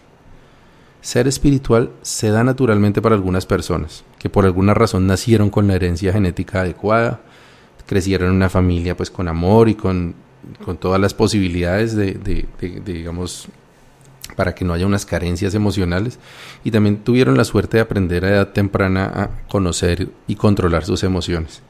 Ser 1.01 1.29
espiritual 1.29 1.93
se 2.03 2.29
da 2.29 2.45
naturalmente 2.45 3.01
para 3.01 3.15
algunas 3.15 3.47
personas, 3.47 4.05
que 4.19 4.29
por 4.29 4.45
alguna 4.45 4.75
razón 4.75 5.07
nacieron 5.07 5.49
con 5.49 5.67
la 5.67 5.77
herencia 5.77 6.13
genética 6.13 6.61
adecuada, 6.61 7.23
crecieron 7.87 8.29
en 8.29 8.37
una 8.37 8.51
familia 8.51 8.97
pues 8.97 9.11
con 9.11 9.27
amor 9.27 9.71
y 9.71 9.77
con, 9.77 10.15
con 10.65 10.77
todas 10.77 11.01
las 11.01 11.15
posibilidades 11.15 11.97
de, 11.97 12.13
de, 12.13 12.47
digamos, 12.85 13.49
para 14.41 14.55
que 14.55 14.65
no 14.65 14.73
haya 14.73 14.87
unas 14.87 15.05
carencias 15.05 15.55
emocionales 15.55 16.19
y 16.65 16.71
también 16.71 17.05
tuvieron 17.05 17.37
la 17.37 17.45
suerte 17.45 17.77
de 17.77 17.83
aprender 17.83 18.25
a 18.25 18.31
edad 18.31 18.49
temprana 18.55 19.05
a 19.05 19.49
conocer 19.51 20.09
y 20.27 20.37
controlar 20.37 20.87
sus 20.87 21.05
emociones. 21.05 21.61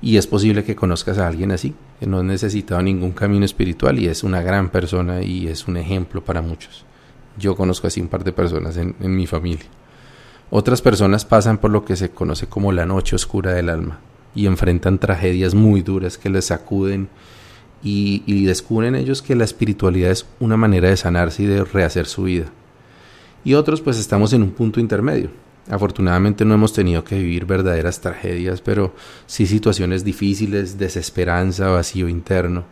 Y 0.00 0.16
es 0.16 0.26
posible 0.26 0.64
que 0.64 0.74
conozcas 0.74 1.18
a 1.18 1.28
alguien 1.28 1.52
así, 1.52 1.74
que 2.00 2.06
no 2.06 2.20
ha 2.20 2.22
necesitado 2.22 2.80
ningún 2.80 3.12
camino 3.12 3.44
espiritual 3.44 3.98
y 3.98 4.08
es 4.08 4.24
una 4.24 4.40
gran 4.40 4.70
persona 4.70 5.20
y 5.20 5.48
es 5.48 5.68
un 5.68 5.76
ejemplo 5.76 6.24
para 6.24 6.40
muchos. 6.40 6.86
Yo 7.36 7.54
conozco 7.54 7.88
así 7.88 8.00
un 8.00 8.08
par 8.08 8.24
de 8.24 8.32
personas 8.32 8.78
en, 8.78 8.94
mi 8.98 9.26
familia. 9.26 9.66
Otras 10.48 10.80
personas 10.80 11.26
pasan 11.26 11.58
por 11.58 11.70
lo 11.70 11.84
que 11.84 11.94
se 11.94 12.08
conoce 12.08 12.46
como 12.46 12.72
la 12.72 12.86
noche 12.86 13.16
oscura 13.16 13.52
del 13.52 13.68
alma 13.68 13.98
y 14.34 14.46
enfrentan 14.46 14.98
tragedias 14.98 15.54
muy 15.54 15.82
duras 15.82 16.16
que 16.16 16.30
les 16.30 16.46
sacuden 16.46 17.10
y, 17.82 18.44
descubren 18.44 18.94
ellos 18.94 19.22
que 19.22 19.36
la 19.36 19.44
espiritualidad 19.44 20.10
es 20.10 20.26
una 20.40 20.56
manera 20.56 20.88
de 20.88 20.96
sanarse 20.96 21.44
y 21.44 21.46
de 21.46 21.64
rehacer 21.64 22.06
su 22.06 22.24
vida. 22.24 22.46
Y 23.44 23.54
otros 23.54 23.80
pues 23.80 23.98
estamos 23.98 24.32
en 24.32 24.42
un 24.42 24.50
punto 24.50 24.80
intermedio. 24.80 25.30
Afortunadamente 25.70 26.44
no 26.44 26.54
hemos 26.54 26.72
tenido 26.72 27.04
que 27.04 27.16
vivir 27.16 27.44
verdaderas 27.44 28.00
tragedias, 28.00 28.60
pero 28.60 28.94
sí 29.26 29.46
situaciones 29.46 30.02
difíciles, 30.02 30.78
desesperanza, 30.78 31.68
vacío 31.68 32.08
interno. 32.08 32.64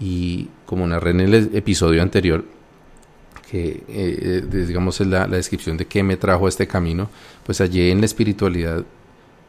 Y 0.00 0.48
como 0.64 0.86
narré 0.86 1.10
en 1.10 1.20
el 1.20 1.34
episodio 1.54 2.02
anterior, 2.02 2.44
que 3.50 3.82
eh, 3.88 4.42
digamos 4.66 5.00
es 5.00 5.06
la, 5.06 5.26
descripción 5.26 5.76
de 5.76 5.86
qué 5.86 6.02
me 6.02 6.16
trajo 6.16 6.46
a 6.46 6.48
este 6.48 6.66
camino, 6.66 7.10
pues 7.44 7.58
hallé 7.58 7.90
en 7.90 8.00
la 8.00 8.06
espiritualidad 8.06 8.84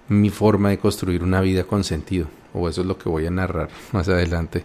mi 0.08 0.30
forma 0.30 0.70
de 0.70 0.78
construir 0.78 1.24
una 1.24 1.42
vida 1.42 1.64
con 1.64 1.84
sentido, 1.84 2.28
o 2.54 2.70
eso 2.70 2.82
es 2.82 2.88
lo 2.88 2.98
que 2.98 3.10
voy 3.10 3.26
a 3.26 3.32
narrar 3.32 3.70
más 3.92 4.08
adelante, 4.08 4.64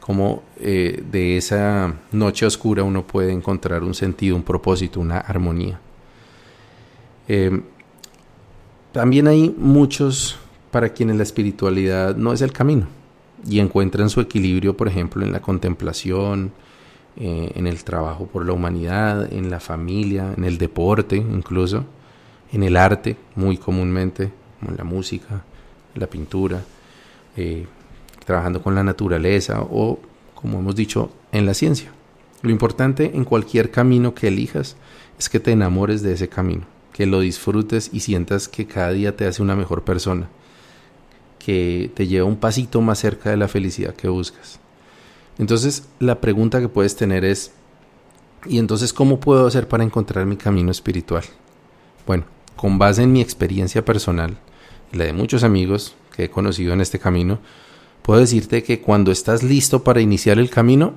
cómo 0.00 0.42
eh, 0.58 1.02
de 1.10 1.36
esa 1.36 1.94
noche 2.12 2.46
oscura 2.46 2.82
uno 2.82 3.06
puede 3.06 3.32
encontrar 3.32 3.82
un 3.82 3.94
sentido, 3.94 4.36
un 4.36 4.42
propósito, 4.42 5.00
una 5.00 5.18
armonía. 5.18 5.80
Eh, 7.26 7.62
también 8.92 9.26
hay 9.28 9.54
muchos 9.56 10.38
para 10.70 10.90
quienes 10.90 11.16
la 11.16 11.22
espiritualidad 11.22 12.16
no 12.16 12.32
es 12.32 12.42
el 12.42 12.52
camino 12.52 12.86
y 13.48 13.60
encuentran 13.60 14.10
su 14.10 14.20
equilibrio, 14.20 14.76
por 14.76 14.88
ejemplo, 14.88 15.24
en 15.24 15.32
la 15.32 15.40
contemplación, 15.40 16.52
eh, 17.16 17.52
en 17.54 17.66
el 17.66 17.84
trabajo 17.84 18.26
por 18.26 18.44
la 18.44 18.52
humanidad, 18.52 19.32
en 19.32 19.50
la 19.50 19.60
familia, 19.60 20.34
en 20.36 20.44
el 20.44 20.58
deporte 20.58 21.16
incluso, 21.16 21.84
en 22.52 22.62
el 22.62 22.76
arte 22.76 23.16
muy 23.36 23.56
comúnmente, 23.56 24.32
como 24.64 24.72
en 24.72 24.78
la 24.78 24.84
música, 24.84 25.44
la 25.94 26.06
pintura, 26.06 26.62
eh, 27.36 27.66
trabajando 28.24 28.62
con 28.62 28.74
la 28.74 28.82
naturaleza 28.82 29.60
o, 29.60 29.98
como 30.34 30.58
hemos 30.58 30.74
dicho, 30.74 31.10
en 31.32 31.44
la 31.44 31.52
ciencia. 31.52 31.90
Lo 32.40 32.50
importante 32.50 33.12
en 33.14 33.24
cualquier 33.24 33.70
camino 33.70 34.14
que 34.14 34.28
elijas 34.28 34.76
es 35.18 35.28
que 35.28 35.40
te 35.40 35.52
enamores 35.52 36.02
de 36.02 36.14
ese 36.14 36.28
camino, 36.28 36.64
que 36.92 37.04
lo 37.04 37.20
disfrutes 37.20 37.90
y 37.92 38.00
sientas 38.00 38.48
que 38.48 38.66
cada 38.66 38.90
día 38.90 39.16
te 39.16 39.26
hace 39.26 39.42
una 39.42 39.54
mejor 39.54 39.84
persona, 39.84 40.28
que 41.38 41.90
te 41.94 42.06
lleva 42.06 42.26
un 42.26 42.36
pasito 42.36 42.80
más 42.80 42.98
cerca 42.98 43.30
de 43.30 43.36
la 43.36 43.48
felicidad 43.48 43.94
que 43.94 44.08
buscas. 44.08 44.60
Entonces 45.38 45.88
la 45.98 46.20
pregunta 46.22 46.60
que 46.60 46.68
puedes 46.68 46.96
tener 46.96 47.24
es, 47.24 47.52
¿y 48.46 48.58
entonces 48.58 48.94
cómo 48.94 49.20
puedo 49.20 49.46
hacer 49.46 49.68
para 49.68 49.84
encontrar 49.84 50.24
mi 50.24 50.36
camino 50.36 50.70
espiritual? 50.70 51.24
Bueno, 52.06 52.24
con 52.56 52.78
base 52.78 53.02
en 53.02 53.12
mi 53.12 53.20
experiencia 53.20 53.84
personal 53.84 54.38
la 54.94 55.04
de 55.04 55.12
muchos 55.12 55.44
amigos 55.44 55.94
que 56.14 56.24
he 56.24 56.30
conocido 56.30 56.72
en 56.72 56.80
este 56.80 56.98
camino, 56.98 57.40
puedo 58.02 58.20
decirte 58.20 58.62
que 58.62 58.80
cuando 58.80 59.10
estás 59.12 59.42
listo 59.42 59.82
para 59.82 60.00
iniciar 60.00 60.38
el 60.38 60.50
camino, 60.50 60.94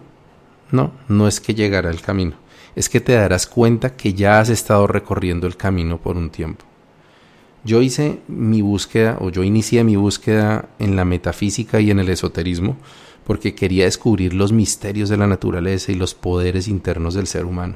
no, 0.72 0.92
no 1.08 1.28
es 1.28 1.40
que 1.40 1.56
llegará 1.56 1.90
el 1.90 2.02
camino, 2.02 2.36
es 2.76 2.90
que 2.90 3.02
te 3.02 3.14
darás 3.14 3.48
cuenta 3.48 3.96
que 3.96 4.14
ya 4.14 4.40
has 4.40 4.50
estado 4.50 4.88
recorriendo 4.88 5.48
el 5.48 5.58
camino 5.58 5.98
por 5.98 6.18
un 6.18 6.30
tiempo. 6.30 6.66
Yo 7.64 7.82
hice 7.82 8.20
mi 8.28 8.62
búsqueda, 8.62 9.18
o 9.20 9.30
yo 9.30 9.44
inicié 9.44 9.84
mi 9.84 9.96
búsqueda 9.96 10.70
en 10.80 10.96
la 10.96 11.06
metafísica 11.06 11.82
y 11.82 11.92
en 11.92 12.00
el 12.00 12.10
esoterismo, 12.10 12.78
porque 13.26 13.56
quería 13.56 13.84
descubrir 13.84 14.34
los 14.34 14.54
misterios 14.54 15.10
de 15.10 15.18
la 15.18 15.28
naturaleza 15.28 15.92
y 15.92 15.96
los 15.96 16.14
poderes 16.14 16.70
internos 16.70 17.14
del 17.14 17.28
ser 17.28 17.46
humano. 17.46 17.76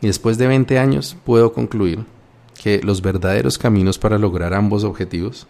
Y 0.00 0.06
después 0.06 0.38
de 0.38 0.46
20 0.46 0.78
años 0.78 1.16
puedo 1.24 1.52
concluir 1.52 2.04
que 2.60 2.82
los 2.82 3.00
verdaderos 3.00 3.56
caminos 3.56 3.98
para 3.98 4.18
lograr 4.18 4.52
ambos 4.52 4.84
objetivos, 4.84 5.46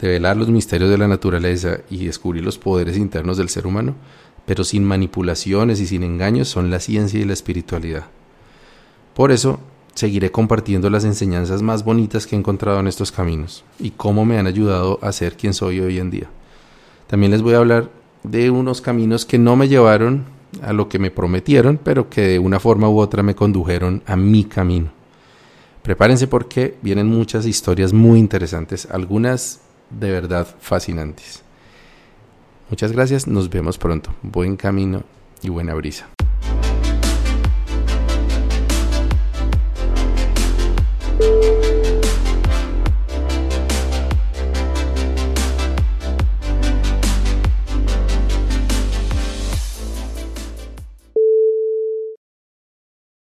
develar 0.00 0.38
los 0.38 0.48
misterios 0.48 0.88
de 0.88 0.96
la 0.96 1.06
naturaleza 1.06 1.80
y 1.90 2.06
descubrir 2.06 2.42
los 2.42 2.56
poderes 2.56 2.96
internos 2.96 3.36
del 3.36 3.50
ser 3.50 3.66
humano, 3.66 3.94
pero 4.46 4.64
sin 4.64 4.82
manipulaciones 4.82 5.80
y 5.80 5.86
sin 5.86 6.02
engaños, 6.02 6.48
son 6.48 6.70
la 6.70 6.80
ciencia 6.80 7.20
y 7.20 7.24
la 7.24 7.34
espiritualidad. 7.34 8.06
Por 9.12 9.32
eso, 9.32 9.60
seguiré 9.94 10.32
compartiendo 10.32 10.88
las 10.88 11.04
enseñanzas 11.04 11.60
más 11.60 11.84
bonitas 11.84 12.26
que 12.26 12.36
he 12.36 12.38
encontrado 12.38 12.80
en 12.80 12.86
estos 12.86 13.12
caminos 13.12 13.62
y 13.78 13.90
cómo 13.90 14.24
me 14.24 14.38
han 14.38 14.46
ayudado 14.46 14.98
a 15.02 15.12
ser 15.12 15.36
quien 15.36 15.52
soy 15.52 15.80
hoy 15.80 15.98
en 15.98 16.10
día. 16.10 16.30
También 17.06 17.32
les 17.32 17.42
voy 17.42 17.52
a 17.52 17.58
hablar 17.58 17.90
de 18.22 18.48
unos 18.48 18.80
caminos 18.80 19.26
que 19.26 19.36
no 19.36 19.56
me 19.56 19.68
llevaron 19.68 20.24
a 20.62 20.72
lo 20.72 20.88
que 20.88 20.98
me 20.98 21.10
prometieron, 21.10 21.78
pero 21.84 22.08
que 22.08 22.22
de 22.22 22.38
una 22.38 22.60
forma 22.60 22.88
u 22.88 22.98
otra 22.98 23.22
me 23.22 23.34
condujeron 23.34 24.02
a 24.06 24.16
mi 24.16 24.44
camino. 24.44 24.99
Prepárense 25.82 26.26
porque 26.26 26.76
vienen 26.82 27.06
muchas 27.06 27.46
historias 27.46 27.92
muy 27.92 28.18
interesantes, 28.18 28.86
algunas 28.90 29.60
de 29.88 30.10
verdad 30.10 30.46
fascinantes. 30.60 31.42
Muchas 32.68 32.92
gracias, 32.92 33.26
nos 33.26 33.48
vemos 33.50 33.78
pronto. 33.78 34.10
Buen 34.22 34.56
camino 34.56 35.02
y 35.42 35.48
buena 35.48 35.74
brisa. 35.74 36.08